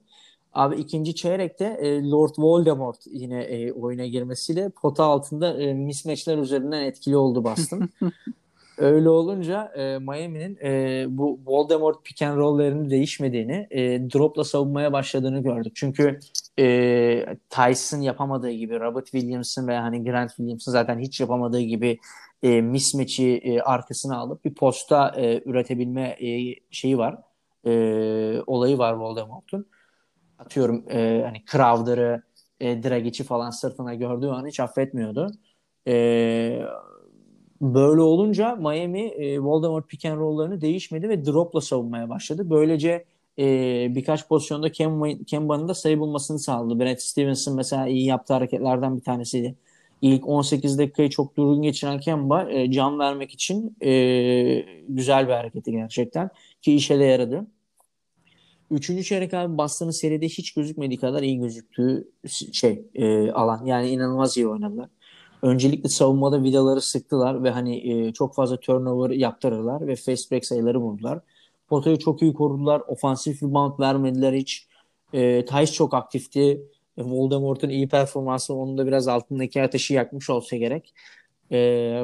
[0.52, 6.82] Abi ikinci çeyrekte e, Lord Voldemort yine e, oyuna girmesiyle pota altında e, mismatchler üzerinden
[6.82, 7.88] etkili oldu Boston.
[8.78, 13.80] Öyle olunca e, Miami'nin e, bu Voldemort pick and roll'lerini değişmediğini, e,
[14.10, 15.72] dropla savunmaya başladığını gördük.
[15.76, 16.18] Çünkü
[16.58, 21.98] e, Tyson yapamadığı gibi, Robert Williams'ın ve hani Grant Williams'ın zaten hiç yapamadığı gibi
[22.42, 27.18] e, mismatch'i e, arkasına alıp bir posta e, üretebilme e, şeyi var.
[27.66, 27.72] E,
[28.46, 29.66] olayı var Voldemort'un
[30.44, 32.22] atıyorum e, hani Crowder'ı
[32.60, 35.32] e, Dragic'i falan sırtına gördüğü an hiç affetmiyordu.
[35.88, 36.62] E,
[37.60, 42.50] böyle olunca Miami e, Voldemort pick and roll'larını değişmedi ve dropla savunmaya başladı.
[42.50, 43.04] Böylece
[43.38, 43.44] e,
[43.94, 44.72] birkaç pozisyonda
[45.26, 46.80] Kemba'nın da sayı bulmasını sağladı.
[46.80, 49.54] Brent Stevenson mesela iyi yaptığı hareketlerden bir tanesiydi.
[50.02, 55.72] İlk 18 dakikayı çok durgun geçiren Kemba e, can vermek için e, güzel bir hareketi
[55.72, 56.30] gerçekten
[56.62, 57.46] ki işe de yaradı.
[58.72, 62.08] Üçüncü çeyrek abi Boston'ın seride hiç gözükmediği kadar iyi gözüktüğü
[62.52, 63.64] şey e, alan.
[63.64, 64.88] Yani inanılmaz iyi oynadılar.
[65.42, 70.80] Öncelikle savunmada vidaları sıktılar ve hani e, çok fazla turnover yaptırırlar ve fast break sayıları
[70.80, 71.20] buldular.
[71.68, 72.82] Potayı çok iyi korudular.
[72.86, 74.68] Ofansif rebound vermediler hiç.
[75.12, 76.62] E, Tice çok aktifti.
[76.98, 80.94] E, Voldemort'un iyi performansı onun da biraz altındaki ateşi yakmış olsa gerek.
[81.52, 81.56] E,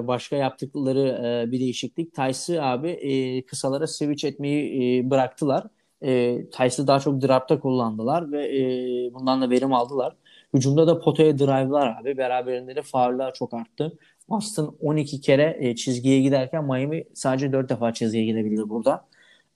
[0.05, 2.15] başka yaptıkları e, bir değişiklik.
[2.15, 5.67] Tice'ı abi e, kısalara switch etmeyi e, bıraktılar
[6.03, 10.17] e, Tyce'ı daha çok draftta kullandılar ve e, bundan da verim aldılar.
[10.55, 12.19] Hücumda da potaya drive'lar abi.
[12.19, 13.99] Beraberinde de fauller çok arttı.
[14.29, 19.09] Boston 12 kere e, çizgiye giderken Miami sadece 4 defa çizgiye gidebildi burada.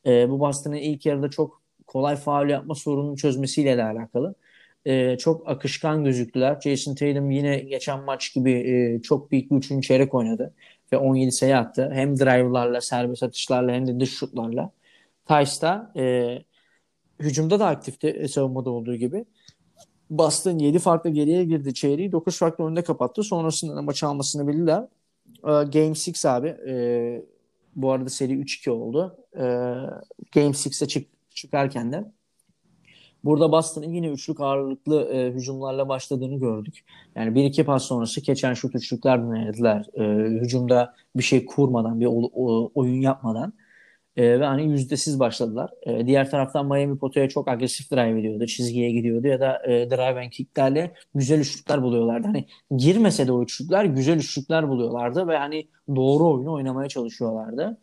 [0.07, 4.34] E, bu Boston'ın ilk yarıda çok kolay faul yapma sorununu çözmesiyle de alakalı.
[4.86, 6.61] E, çok akışkan gözüktüler.
[6.61, 10.55] Jason Tatum yine geçen maç gibi e, çok büyük bir üçüncü çeyrek oynadı.
[10.93, 11.90] Ve 17 sayı attı.
[11.95, 14.70] Hem drive'larla, serbest atışlarla hem de dış şutlarla.
[15.27, 16.39] Tyce'da e,
[17.20, 19.25] hücumda da aktifti e, savunmada olduğu gibi.
[20.11, 22.12] Boston 7 farklı geriye girdi çeyreği.
[22.12, 23.23] 9 farklı önde kapattı.
[23.23, 24.85] Sonrasında da maçı almasını bildiler.
[25.45, 26.49] E, Game 6 abi.
[26.49, 27.27] E,
[27.77, 29.16] bu arada seri 3-2 oldu.
[29.35, 29.43] E,
[30.33, 32.05] Game 6'e çık, çıkarken de
[33.25, 36.85] Burada Boston'ın yine üçlük ağırlıklı e, hücumlarla başladığını gördük.
[37.14, 39.87] Yani bir iki pas sonrası geçen şut üçlükler denediler.
[39.95, 43.53] E, hücumda bir şey kurmadan, bir o, o, oyun yapmadan.
[44.17, 45.71] E, ve hani yüzdesiz başladılar.
[45.83, 48.47] E, diğer taraftan Miami potaya çok agresif drive ediyordu.
[48.47, 52.27] Çizgiye gidiyordu ya da e, drive and kicklerle güzel üçlükler buluyorlardı.
[52.27, 52.47] Hani
[52.77, 57.79] girmese de o üçlükler güzel üçlükler buluyorlardı ve hani doğru oyunu oynamaya çalışıyorlardı.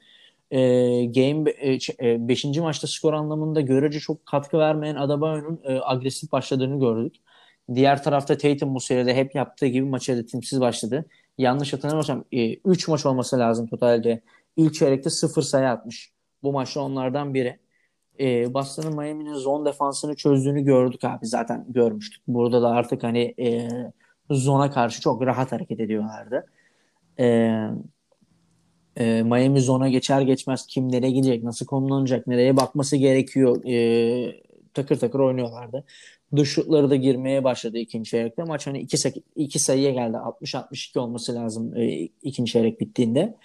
[0.51, 0.59] E,
[1.05, 1.89] game 5.
[1.89, 7.15] E, beşinci maçta skor anlamında görece çok katkı vermeyen Adebayo'nun e, agresif başladığını gördük.
[7.75, 11.05] Diğer tarafta Tatum bu seride hep yaptığı gibi maça da timsiz başladı.
[11.37, 14.21] Yanlış hatırlamıyorsam 3 e, maç olması lazım totalde.
[14.57, 16.18] İlk çeyrekte 0 sayı atmış.
[16.43, 17.59] Bu maçta onlardan biri.
[18.19, 21.25] E, Boston'ın Miami'nin zon defansını çözdüğünü gördük abi.
[21.27, 22.21] Zaten görmüştük.
[22.27, 23.69] Burada da artık hani e,
[24.31, 26.45] zona karşı çok rahat hareket ediyorlardı.
[27.19, 27.49] E,
[28.97, 34.41] E, Miami zona geçer geçmez kim nereye gidecek, nasıl konumlanacak, nereye bakması gerekiyor e,
[34.73, 35.85] takır takır oynuyorlardı.
[36.35, 38.43] Dış şutları da girmeye başladı ikinci çeyrekte.
[38.43, 40.17] Maç hani iki, iki sayıya geldi.
[40.17, 41.87] 60-62 olması lazım e,
[42.23, 43.37] ikinci çeyrek bittiğinde.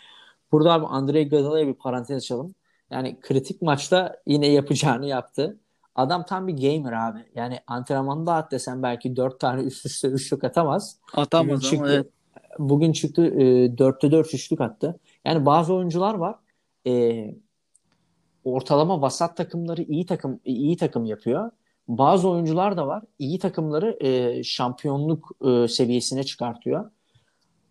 [0.52, 2.54] Burada abi Andre Iguodala'ya bir parantez açalım.
[2.94, 5.58] Yani kritik maçta yine yapacağını yaptı.
[5.94, 7.18] Adam tam bir gamer abi.
[7.34, 10.98] Yani antrenmanda at desen belki 4 tane üst üste üçlük atamaz.
[11.14, 12.06] Atamaz Bugün ama çıktı, evet.
[12.58, 14.98] Bugün çıktı e, 4'te 4 üçlük attı.
[15.24, 16.34] Yani bazı oyuncular var.
[16.86, 17.34] E,
[18.44, 21.50] ortalama vasat takımları iyi takım iyi takım yapıyor.
[21.88, 23.02] Bazı oyuncular da var.
[23.18, 26.90] iyi takımları e, şampiyonluk e, seviyesine çıkartıyor.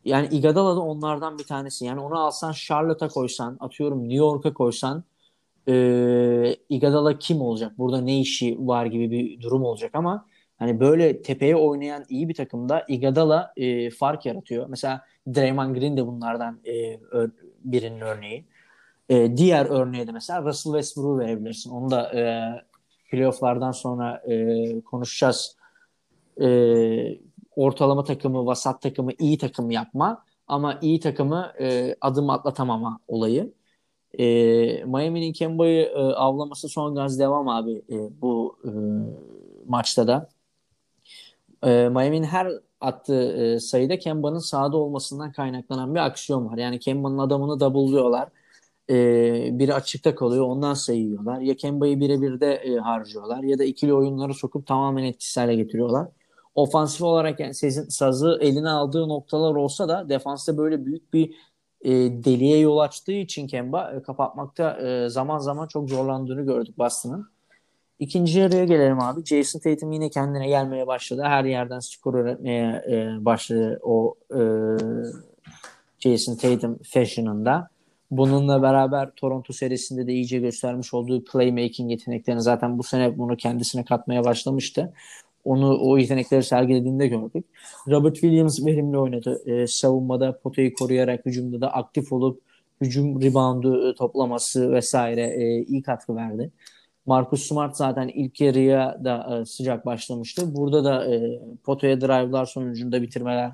[0.05, 1.85] Yani Iguodala da onlardan bir tanesi.
[1.85, 5.03] Yani onu alsan Charlotte'a koysan, atıyorum New York'a koysan
[5.67, 7.77] e, Iguodala kim olacak?
[7.77, 10.25] Burada ne işi var gibi bir durum olacak ama
[10.59, 14.67] hani böyle tepeye oynayan iyi bir takımda Iguodala e, fark yaratıyor.
[14.69, 15.01] Mesela
[15.35, 16.99] Draymond Green de bunlardan e,
[17.63, 18.45] birinin örneği.
[19.09, 21.71] E, diğer örneği de mesela Russell Westbrook'u verebilirsin.
[21.71, 22.23] Onu da e,
[23.11, 25.57] playofflardan sonra e, konuşacağız.
[26.41, 26.47] E,
[27.55, 33.53] ortalama takımı, vasat takımı, iyi takım yapma ama iyi takımı e, adım atlatamama olayı.
[34.19, 34.25] E,
[34.85, 38.71] Miami'nin Kemba'yı e, avlaması son gaz devam abi e, bu e,
[39.69, 40.29] maçta da.
[41.63, 42.47] E, Miami'nin her
[42.81, 46.57] attığı e, sayıda Kemba'nın sahada olmasından kaynaklanan bir aksiyon var.
[46.57, 48.29] Yani Kemba'nın adamını double'lıyorlar.
[48.89, 51.41] E, biri açıkta kalıyor ondan sayıyorlar.
[51.41, 56.07] Ya Kemba'yı birebir de e, harcıyorlar ya da ikili oyunları sokup tamamen etkisiz hale getiriyorlar.
[56.55, 61.35] Ofansif olarak yani sizin sazı eline aldığı noktalar olsa da defansta böyle büyük bir
[61.83, 61.91] e,
[62.23, 67.27] deliğe yol açtığı için Kemba e, kapatmakta e, zaman zaman çok zorlandığını gördük Boston'ın.
[67.99, 69.25] İkinci yarıya gelelim abi.
[69.25, 71.21] Jason Tatum yine kendine gelmeye başladı.
[71.25, 74.41] Her yerden skor üretmeye e, başladı o e,
[75.99, 77.69] Jason Tatum fashion'ında.
[78.11, 83.85] Bununla beraber Toronto serisinde de iyice göstermiş olduğu playmaking yeteneklerini zaten bu sene bunu kendisine
[83.85, 84.93] katmaya başlamıştı.
[85.43, 87.45] Onu o yetenekleri sergilediğinde gördük.
[87.87, 89.41] Robert Williams verimli oynadı.
[89.45, 92.41] E, savunmada potayı koruyarak hücumda da aktif olup
[92.81, 96.51] hücum reboundu e, toplaması vesaire e, iyi katkı verdi.
[97.05, 100.55] Marcus Smart zaten ilk yarıya da e, sıcak başlamıştı.
[100.55, 103.51] Burada da e, potaya drive'lar sonucunda bitirmeler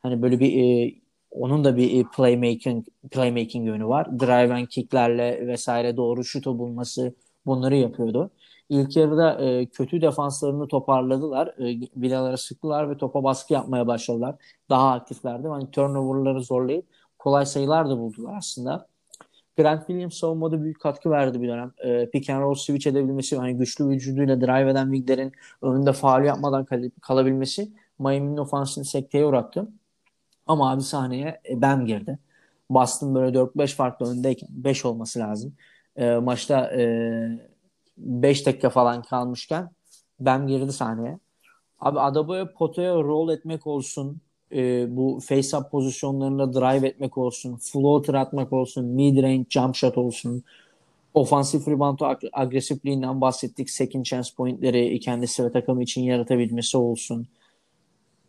[0.00, 0.94] hani böyle bir e,
[1.30, 4.20] onun da bir playmaking playmaking yönü var.
[4.20, 7.14] Drive and kicklerle vesaire doğru şutu bulması
[7.46, 8.30] bunları yapıyordu.
[8.68, 11.48] İlk yarıda e, kötü defanslarını toparladılar.
[11.48, 14.34] E, villalara sıktılar ve topa baskı yapmaya başladılar.
[14.70, 15.48] Daha aktiflerdi.
[15.48, 16.86] Hani turnover'ları zorlayıp
[17.18, 18.86] kolay sayılar da buldular aslında.
[19.56, 21.72] Grant Williams savunmada büyük katkı verdi bir dönem.
[21.78, 26.64] E, pick and roll switch edebilmesi, hani güçlü vücuduyla drive eden Wigler'in önünde faal yapmadan
[26.64, 29.68] kal- kalabilmesi Miami'nin ofansını sekteye uğrattı.
[30.46, 32.18] Ama abi sahneye e, Bam girdi.
[32.70, 35.54] Boston böyle 4-5 farklı öndeyken 5 olması lazım.
[35.96, 36.84] E, maçta e,
[37.96, 39.70] 5 dakika falan kalmışken
[40.20, 41.18] Bam girdi sahneye.
[41.80, 44.20] Abi Adabo'ya potaya roll etmek olsun,
[44.52, 50.44] e, bu face-up pozisyonlarında drive etmek olsun, floater atmak olsun, mid-range jump shot olsun,
[51.14, 53.70] ofansif rebound ag- agresifliğinden bahsettik.
[53.70, 57.26] Second chance pointleri kendisi ve takımı için yaratabilmesi olsun.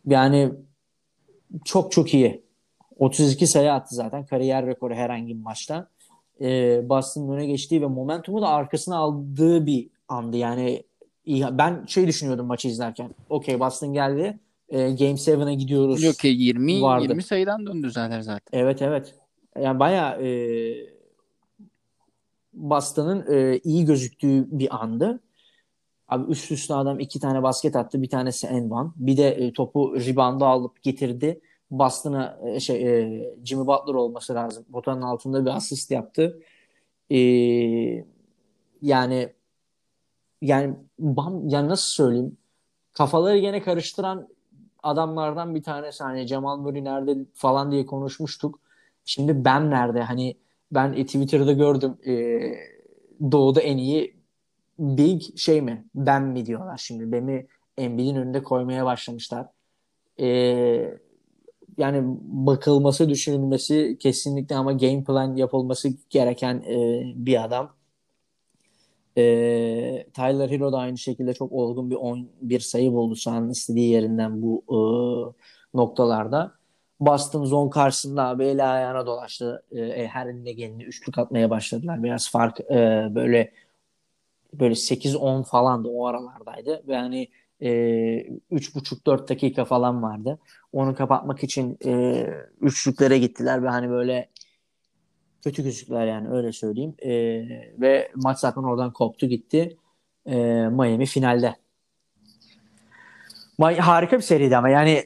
[0.06, 0.52] Yani
[1.64, 2.42] çok çok iyi.
[2.98, 4.26] 32 sayı attı zaten.
[4.26, 5.88] Kariyer rekoru herhangi bir maçta.
[6.40, 10.36] Ee, Boston'ın öne geçtiği ve momentumu da arkasına aldığı bir andı.
[10.36, 10.82] Yani
[11.28, 13.14] ben şey düşünüyordum maçı izlerken.
[13.30, 14.38] Okey Boston geldi.
[14.68, 16.02] Ee, Game 7'e gidiyoruz.
[16.02, 17.04] Yok ki 20 vardı.
[17.04, 18.58] 20 sayıdan döndürdüler zaten.
[18.58, 19.14] Evet evet.
[19.60, 20.30] Yani bayağı e,
[22.52, 25.20] Boston'ın e, iyi gözüktüğü bir andı.
[26.08, 28.02] Abi üst üste adam iki tane basket attı.
[28.02, 28.90] Bir tanesi en one.
[28.96, 31.40] Bir de e, topu rebound'a alıp getirdi.
[31.70, 34.64] Boston'a e, şey e, Jimmy Butler olması lazım.
[34.72, 36.40] Potanın altında bir asist yaptı.
[37.10, 37.18] E,
[38.82, 39.32] yani
[40.42, 42.36] yani bam, yani nasıl söyleyeyim?
[42.92, 44.28] Kafaları gene karıştıran
[44.82, 46.04] adamlardan bir tanesi.
[46.04, 48.60] Hani Cemal Murray nerede falan diye konuşmuştuk.
[49.04, 50.02] Şimdi ben nerede?
[50.02, 50.36] Hani
[50.72, 51.96] ben e, Twitter'da gördüm.
[52.06, 52.12] E,
[53.32, 54.16] Doğu'da en iyi
[54.78, 55.84] Big şey mi?
[55.94, 57.12] Ben mi diyorlar şimdi.
[57.12, 57.46] Beni
[57.78, 59.46] Embiid'in önünde koymaya başlamışlar.
[60.20, 60.98] E,
[61.78, 67.72] yani bakılması, düşünülmesi kesinlikle ama game plan yapılması gereken e, bir adam.
[69.18, 74.42] E, Tyler Hero da aynı şekilde çok olgun bir 11 sayı buldu sahanın istediği yerinden
[74.42, 74.78] bu e,
[75.78, 76.52] noktalarda.
[77.00, 79.62] Boston zone karşısında abi eli ayağına dolaştı.
[79.72, 82.02] E, her eline gelini üçlük atmaya başladılar.
[82.02, 83.52] Biraz fark e, böyle
[84.52, 86.82] böyle 8-10 falan da o aralardaydı.
[86.88, 87.28] Ve hani
[87.60, 87.68] e,
[88.52, 90.38] 3,5-4 dakika falan vardı.
[90.72, 92.26] Onu kapatmak için e,
[92.60, 94.30] üçlüklere gittiler ve hani böyle
[95.44, 96.94] kötü gözüktüler yani öyle söyleyeyim.
[96.98, 97.12] E,
[97.80, 99.76] ve maç zaten oradan koptu gitti.
[100.26, 100.36] E,
[100.68, 101.56] Miami finalde.
[103.60, 105.04] Harika bir seriydi ama yani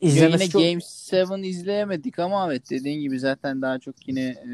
[0.00, 0.62] izlemesi yine çok...
[0.62, 4.52] Game 7 izleyemedik ama evet dediğin gibi zaten daha çok yine e,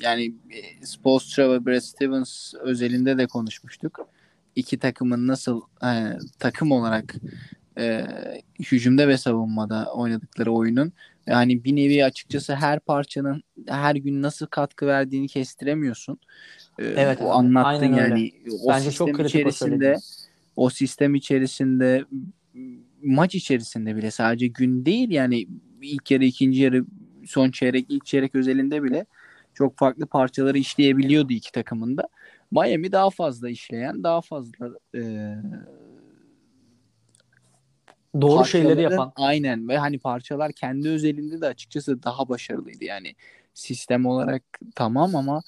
[0.00, 0.34] yani
[0.82, 4.08] Spolstra ve Brad Stevens özelinde de konuşmuştuk.
[4.56, 7.14] İki takımın nasıl e, takım olarak
[7.78, 8.06] e,
[8.58, 10.92] hücumda ve savunmada oynadıkları oyunun
[11.26, 16.18] yani bir nevi açıkçası her parçanın her gün nasıl katkı verdiğini kestiremiyorsun.
[16.78, 17.18] E, evet.
[17.22, 18.32] O anlattın yani.
[18.44, 18.56] Öyle.
[18.62, 19.96] O Bence sistem çok kritik içerisinde
[20.56, 22.04] o, o sistem içerisinde
[23.02, 25.46] maç içerisinde bile sadece gün değil yani
[25.82, 26.84] ilk yarı ikinci yarı
[27.26, 29.06] son çeyrek ilk çeyrek özelinde bile
[29.54, 32.08] çok farklı parçaları işleyebiliyordu iki takımında.
[32.52, 35.34] Miami daha fazla işleyen, daha fazla e,
[38.20, 39.12] doğru şeyleri yapan.
[39.16, 42.84] Aynen ve hani parçalar kendi özelinde de açıkçası daha başarılıydı.
[42.84, 43.14] Yani
[43.54, 44.42] sistem olarak
[44.74, 45.42] tamam ama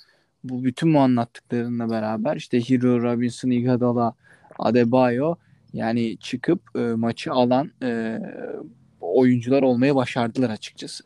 [0.44, 4.14] bu bütün bu anlattıklarınla beraber işte Hero Robinson, Iguodala,
[4.58, 5.34] Adebayo
[5.72, 8.18] yani çıkıp e, maçı alan e,
[9.00, 11.04] oyuncular olmaya başardılar açıkçası.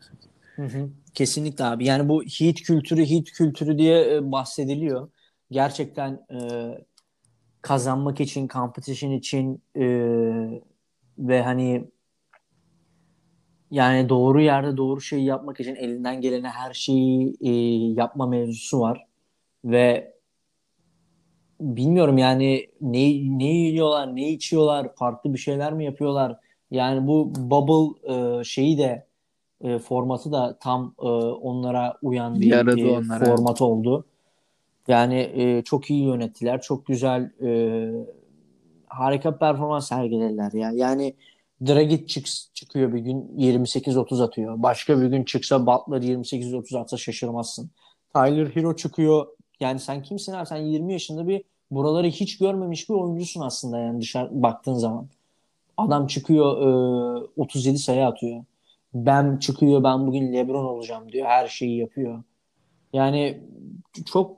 [0.55, 0.89] Hı hı.
[1.13, 1.85] Kesinlikle abi.
[1.85, 5.09] Yani bu heat kültürü, heat kültürü diye e, bahsediliyor.
[5.51, 6.37] Gerçekten e,
[7.61, 9.85] kazanmak için, competition için e,
[11.17, 11.87] ve hani
[13.71, 17.51] yani doğru yerde doğru şeyi yapmak için elinden gelene her şeyi e,
[17.93, 19.05] yapma mevzusu var.
[19.65, 20.13] Ve
[21.61, 22.99] bilmiyorum yani ne,
[23.39, 26.39] ne yiyorlar, ne içiyorlar, farklı bir şeyler mi yapıyorlar?
[26.71, 29.07] Yani bu bubble e, şeyi de
[29.61, 33.25] e, formatı da tam e, onlara uyan bir e, onlara.
[33.25, 34.05] format oldu.
[34.89, 36.61] Yani e, çok iyi yönettiler.
[36.61, 37.91] Çok güzel e,
[38.87, 40.71] harika performans sergilediler ya.
[40.71, 41.15] Yani
[41.67, 44.63] Dragic çık, çıkıyor bir gün 28-30 atıyor.
[44.63, 47.69] Başka bir gün çıksa Butler 28-30 atsa şaşırmazsın.
[48.15, 49.27] Tyler Hero çıkıyor.
[49.59, 50.45] Yani sen kimsin abi?
[50.45, 55.07] Sen 20 yaşında bir buraları hiç görmemiş bir oyuncusun aslında yani dışarı baktığın zaman.
[55.77, 58.43] Adam çıkıyor e, 37 sayı atıyor.
[58.93, 61.27] Ben çıkıyor ben bugün LeBron olacağım diyor.
[61.27, 62.23] Her şeyi yapıyor.
[62.93, 63.41] Yani
[64.05, 64.37] çok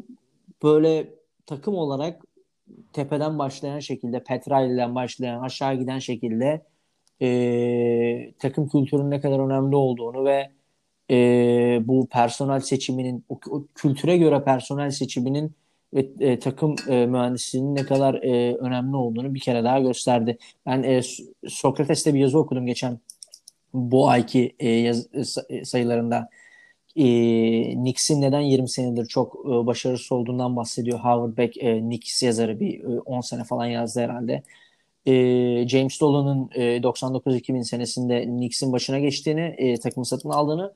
[0.63, 1.09] böyle
[1.45, 2.23] takım olarak
[2.93, 6.61] tepeden başlayan şekilde Petrali'den başlayan aşağı giden şekilde
[7.21, 10.51] e, takım kültürünün ne kadar önemli olduğunu ve
[11.11, 11.17] e,
[11.87, 15.51] bu personel seçiminin o, o kültüre göre personel seçiminin
[15.93, 20.37] ve e, takım e, mühendisliğinin ne kadar e, önemli olduğunu bir kere daha gösterdi.
[20.65, 21.01] Ben e,
[21.47, 22.99] Sokrates'te bir yazı okudum geçen
[23.73, 25.07] bu ayki e, yaz,
[25.49, 26.29] e, sayılarında
[26.95, 30.99] e, Knicks'in neden 20 senedir çok e, başarısız olduğundan bahsediyor.
[30.99, 34.43] Howard Beck e, Knicks yazarı bir e, 10 sene falan yazdı herhalde.
[35.05, 40.73] E, James Dolan'ın e, 99-2000 senesinde Knicks'in başına geçtiğini, e, takımı satın aldığını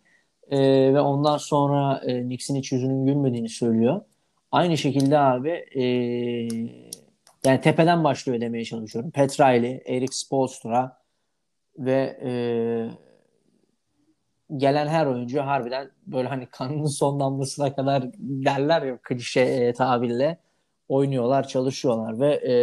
[0.51, 0.59] e,
[0.93, 4.01] ve ondan sonra e, Knicks'in hiç yüzünün gülmediğini söylüyor.
[4.51, 5.83] Aynı şekilde abi e,
[7.45, 9.11] yani tepeden başlıyor demeye çalışıyorum.
[9.11, 10.97] Petrali, Eric Spoelstra
[11.77, 12.31] ve e,
[14.57, 20.37] gelen her oyuncu harbiden böyle hani kanının son damlasına kadar derler ya klişe e, tabirle
[20.89, 22.53] oynuyorlar, çalışıyorlar ve e,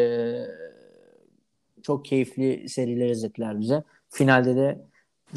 [1.82, 3.82] çok keyifli seriler izlettiler bize.
[4.10, 4.78] Finalde de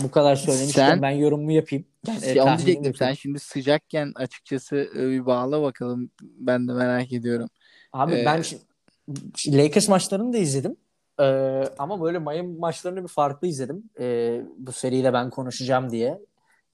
[0.03, 0.83] bu kadar söylemiştim.
[0.83, 1.85] Sen, ben yorumumu yapayım.
[2.07, 2.95] Yani, e, onu diyecektim.
[2.95, 6.09] Sen şimdi sıcakken açıkçası e, bir bağla bakalım.
[6.21, 7.49] Ben de merak ediyorum.
[7.93, 8.43] Abi ee, ben
[9.47, 10.77] Lakers maçlarını da izledim.
[11.19, 13.83] Ee, ama böyle Miami maçlarını bir farklı izledim.
[13.99, 16.21] Ee, bu seriyle ben konuşacağım diye.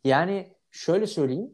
[0.04, 1.52] Yani şöyle söyleyeyim.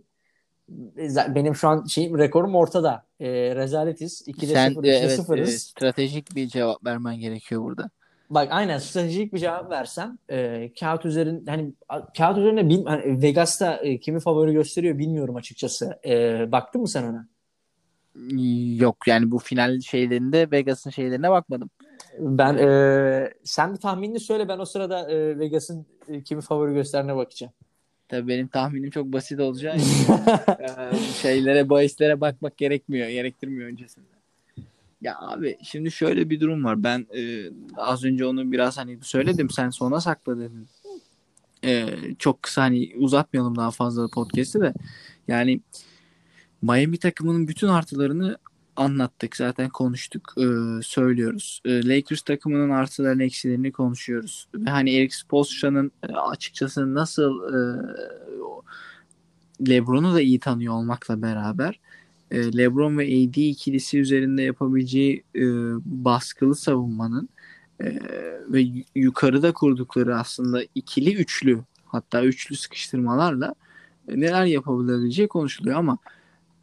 [1.36, 3.06] Benim şu an şeyim rekorum ortada.
[3.20, 4.28] Ee, rezaletiz.
[4.28, 5.50] 2'de Sen 0, de, evet, 0'ız.
[5.50, 7.90] E, stratejik bir cevap vermen gerekiyor burada.
[8.30, 11.74] Bak aynen stratejik bir cevap versem e, kağıt üzerinde hani
[12.18, 16.00] kağıt üzerinde bil, hani Vegas'ta e, kimi favori gösteriyor bilmiyorum açıkçası.
[16.06, 17.28] E, baktın mı sen ona?
[18.76, 21.70] Yok yani bu final şeylerinde Vegas'ın şeylerine bakmadım.
[22.20, 27.16] Ben e, sen bir tahminini söyle ben o sırada e, Vegas'ın e, kimi favori gösterine
[27.16, 27.54] bakacağım.
[28.10, 30.14] Tabii benim tahminim çok basit olacağı için
[30.60, 34.06] e, şeylere bahislere bakmak gerekmiyor, gerektirmiyor öncesinde.
[35.02, 36.84] Ya abi şimdi şöyle bir durum var.
[36.84, 40.68] Ben e, az önce onu biraz hani söyledim sen sona sakla dedin.
[41.64, 41.88] E,
[42.20, 44.74] çok kısa hani uzatmayalım daha fazla podcast'i de.
[45.28, 45.62] Yani
[46.62, 48.38] Miami takımının bütün artılarını
[48.80, 49.36] anlattık.
[49.36, 50.34] Zaten konuştuk.
[50.38, 50.46] E,
[50.84, 51.62] söylüyoruz.
[51.66, 54.48] E, Lakers takımının artılarını eksilerini konuşuyoruz.
[54.56, 57.60] Ve hani Eric Spoelstra'nın e, açıkçası nasıl e,
[59.70, 61.80] LeBron'u da iyi tanıyor olmakla beraber
[62.32, 65.44] e, LeBron ve AD ikilisi üzerinde yapabileceği e,
[65.86, 67.30] baskılı savunmanın
[67.80, 68.00] e,
[68.50, 68.66] ve
[68.96, 73.56] yukarıda kurdukları aslında ikili üçlü hatta üçlü sıkıştırmalarla
[74.08, 75.98] neler yapabileceği konuşuluyor ama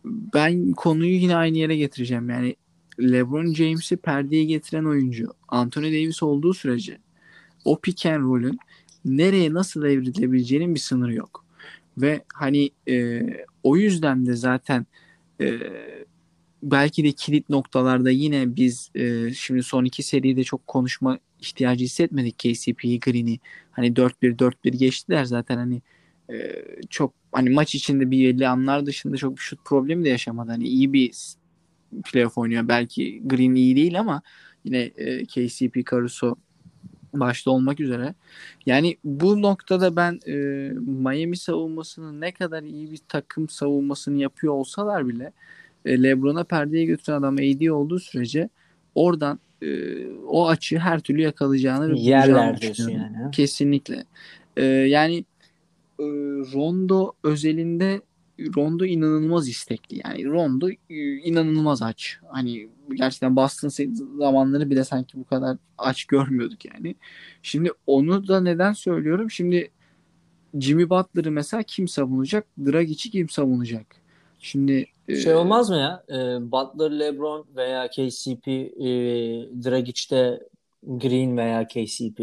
[0.04, 2.30] ben konuyu yine aynı yere getireceğim.
[2.30, 2.56] Yani
[3.00, 6.98] LeBron James'i perdeye getiren oyuncu Anthony Davis olduğu sürece
[7.64, 8.58] o pick and roll'ün
[9.04, 11.44] nereye nasıl evrilebileceğinin bir sınırı yok.
[11.98, 13.22] Ve hani e,
[13.62, 14.86] o yüzden de zaten
[15.40, 15.58] e,
[16.62, 22.38] belki de kilit noktalarda yine biz e, şimdi son iki seride çok konuşma ihtiyacı hissetmedik
[22.38, 23.38] KCP'yi, Green'i.
[23.70, 25.82] Hani 4-1 4-1 geçtiler zaten hani
[26.32, 30.50] e, çok hani maç içinde bir belli anlar dışında çok bir şut problemi de yaşamadı.
[30.50, 31.12] Hani iyi bir
[32.04, 32.68] playoff oynuyor.
[32.68, 34.22] Belki Green iyi değil ama
[34.64, 36.36] yine e, KCP, Caruso
[37.12, 38.14] başta olmak üzere.
[38.66, 40.34] Yani bu noktada ben e,
[40.78, 45.32] Miami savunmasının ne kadar iyi bir takım savunmasını yapıyor olsalar bile
[45.84, 48.48] e, LeBron'a perdeye götüren adam AD olduğu sürece
[48.94, 49.66] oradan e,
[50.08, 53.30] o açığı her türlü yakalayacağını yerler diyorsun yani.
[53.32, 54.04] Kesinlikle.
[54.56, 55.24] E, yani
[55.98, 56.04] e,
[56.52, 58.02] Rondo özelinde
[58.56, 60.00] Rondo inanılmaz istekli.
[60.04, 60.76] Yani Rondo e,
[61.16, 62.18] inanılmaz aç.
[62.28, 63.68] Hani gerçekten Boston
[64.18, 66.96] zamanları bile sanki bu kadar aç görmüyorduk yani.
[67.42, 69.30] Şimdi onu da neden söylüyorum?
[69.30, 69.70] Şimdi
[70.60, 72.46] Jimmy Butler'ı mesela kim savunacak?
[72.58, 73.86] Dragic'i kim savunacak?
[74.38, 76.04] Şimdi e, şey olmaz mı ya?
[76.08, 78.86] E, Butler, LeBron veya KCP, e,
[79.64, 80.40] Dragic'te
[80.82, 82.20] Green veya KCP.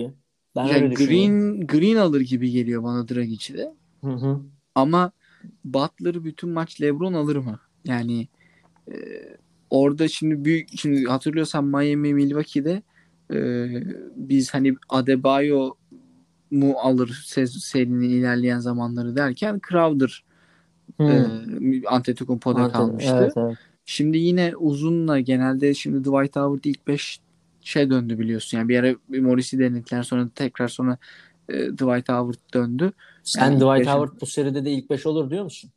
[0.56, 3.74] Ben yani öyle Green Green alır gibi geliyor bana Dragic'i de.
[4.02, 4.40] Hı hı.
[4.76, 5.12] Ama
[5.66, 7.60] Butler'ı bütün maç LeBron alır mı?
[7.86, 8.28] Yani
[8.88, 8.96] e,
[9.70, 12.82] orada şimdi büyük şimdi hatırlıyorsan Miami Milwaukee'de
[13.34, 13.68] e,
[14.16, 15.74] biz hani Adebayo
[16.52, 20.24] mu alır serinin ilerleyen zamanları derken Crowder
[20.98, 21.10] hmm.
[21.10, 23.18] e, Antetokounmpo'da Ante, kalmıştı.
[23.18, 23.58] Evet, evet.
[23.86, 27.20] Şimdi yine uzunla genelde şimdi Dwight Howard ilk 5
[27.62, 28.58] şey döndü biliyorsun.
[28.58, 30.98] Yani bir ara Morris'i denediler sonra tekrar sonra
[31.50, 32.92] e, Dwight Howard döndü.
[33.24, 35.72] Sen yani Dwight Howard bu seride de ilk 5 olur diyor musun?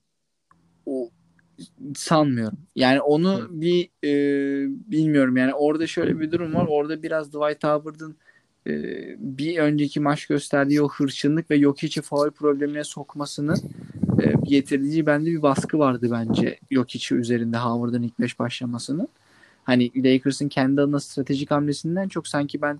[0.86, 1.10] O,
[1.96, 2.58] sanmıyorum.
[2.76, 3.48] Yani onu Hı.
[3.50, 4.12] bir e,
[4.90, 5.36] bilmiyorum.
[5.36, 6.66] Yani orada şöyle bir durum var.
[6.68, 8.16] Orada biraz Dwight Howard'ın
[8.66, 8.72] e,
[9.18, 13.56] bir önceki maç gösterdiği o hırçınlık ve yok içi faul problemine sokmasının
[14.22, 19.08] e, getirdiği bende bir baskı vardı bence yok içi üzerinde Howard'ın ilk 5 başlamasının.
[19.64, 22.78] Hani Lakers'ın kendi adına stratejik hamlesinden çok sanki ben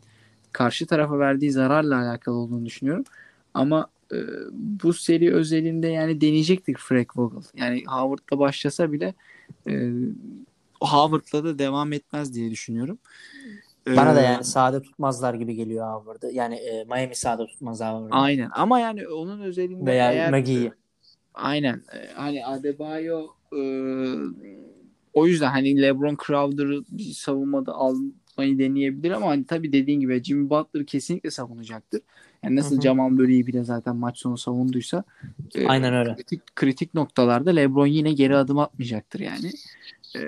[0.53, 3.05] karşı tarafa verdiği zararla alakalı olduğunu düşünüyorum.
[3.55, 4.17] Ama e,
[4.53, 7.43] bu seri özelinde yani deneyecektik Frank Vogel.
[7.57, 9.15] Yani Howard'la başlasa bile
[9.69, 9.91] e,
[10.81, 12.99] Howard'la da devam etmez diye düşünüyorum.
[13.87, 16.31] Bana da e, yani sahada tutmazlar gibi geliyor Howard'ı.
[16.33, 18.15] Yani e, Miami sahada tutmaz Howard'ı.
[18.15, 20.73] Aynen ama yani onun özelinde veya eğer, Maggie'yi.
[21.35, 21.83] Aynen.
[21.93, 23.61] E, hani Adebayo e,
[25.15, 26.85] o yüzden hani LeBron Crowder'ı
[27.15, 32.01] savunmada almayı deneyebilir ama hani tabii dediğin gibi Jimmy Butler kesinlikle savunacaktır.
[32.43, 32.81] Yani nasıl.
[32.81, 35.05] Jamal Murray'i bile zaten maç sonu savunduysa
[35.55, 36.15] e, Aynen öyle.
[36.15, 39.51] Kritik, kritik noktalarda LeBron yine geri adım atmayacaktır yani.
[40.17, 40.21] E,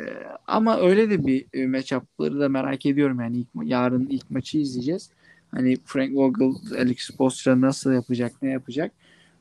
[0.47, 5.11] ama öyle de bir e, matchup'ları da merak ediyorum yani ilk, yarın ilk maçı izleyeceğiz.
[5.51, 8.93] Hani Frank Vogel, Alex Spoelstra nasıl yapacak, ne yapacak?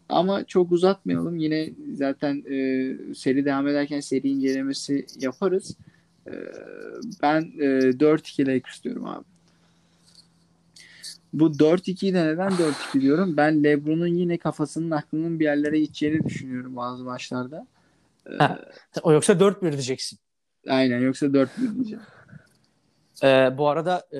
[0.09, 1.37] Ama çok uzatmayalım.
[1.37, 5.77] Yine zaten e, seri devam ederken seri incelemesi yaparız.
[6.27, 6.31] E,
[7.21, 9.25] ben e, 4-2 Lakers diyorum abi.
[11.33, 13.37] Bu 4-2'yi de neden 4-2 diyorum?
[13.37, 17.67] Ben LeBron'un yine kafasının aklının bir yerlere gideceğini düşünüyorum bazı maçlarda.
[18.29, 18.59] Ee, ha,
[19.03, 20.19] o yoksa 4-1 diyeceksin.
[20.67, 22.03] Aynen yoksa 4-1 diyeceğim.
[23.23, 24.19] Ee, bu arada e,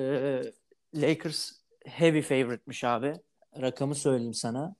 [0.94, 1.52] Lakers
[1.84, 3.14] heavy favorite'miş abi.
[3.60, 4.74] Rakamı söyleyeyim sana.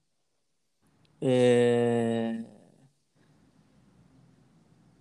[1.23, 2.45] Ee,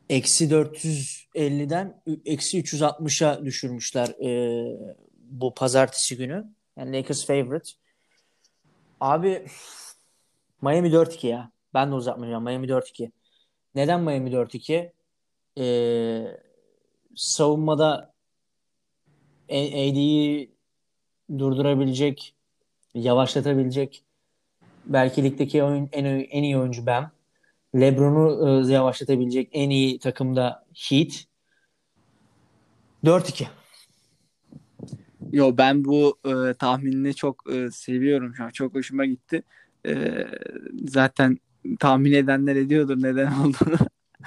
[0.10, 4.30] eksi 450'den eksi 360'a düşürmüşler e,
[5.18, 6.46] bu pazartesi günü.
[6.78, 7.72] Yani Lakers favorite.
[9.02, 9.46] Abi
[10.62, 11.52] Miami 4-2 ya.
[11.74, 12.44] Ben de uzatmayacağım.
[12.44, 13.12] Miami 4-2.
[13.76, 14.92] Neden Miami 4-2?
[15.58, 16.38] Ee,
[17.16, 18.14] savunmada
[19.50, 20.52] AD'yi
[21.38, 22.36] durdurabilecek,
[22.94, 24.05] yavaşlatabilecek
[24.86, 27.10] belki ligdeki oyun, en, en iyi oyuncu ben.
[27.76, 31.26] LeBron'u e, yavaşlatabilecek en iyi takımda Heat.
[33.04, 33.48] 4-2.
[35.32, 38.50] Yo ben bu e, tahminini çok e, seviyorum şu an.
[38.50, 39.44] Çok hoşuma gitti.
[39.88, 40.26] E,
[40.88, 41.38] zaten
[41.80, 43.78] tahmin edenler ediyordur neden olduğunu.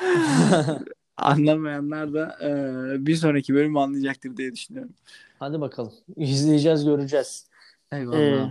[1.16, 4.92] Anlamayanlar da e, bir sonraki bölüm anlayacaktır diye düşünüyorum.
[5.38, 5.92] Hadi bakalım.
[6.16, 7.48] İzleyeceğiz, göreceğiz.
[7.92, 8.18] Eyvallah.
[8.18, 8.50] Ee,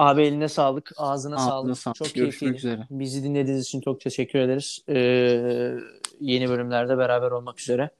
[0.00, 1.78] abi eline sağlık, ağzına Ağzına sağlık.
[1.78, 1.96] sağlık.
[1.96, 2.56] Çok Görüşmek keyifliydi.
[2.56, 2.86] üzere.
[2.90, 4.84] Bizi dinlediğiniz için çok teşekkür ederiz.
[4.88, 5.74] Ee,
[6.20, 7.90] yeni bölümlerde beraber olmak üzere.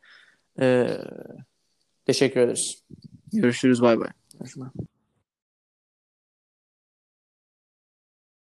[0.61, 0.87] Ee,
[2.07, 2.83] teşekkür ederiz.
[3.33, 3.83] Görüşürüz.
[3.83, 4.09] Bay bay.
[4.39, 5.00] Görüşmek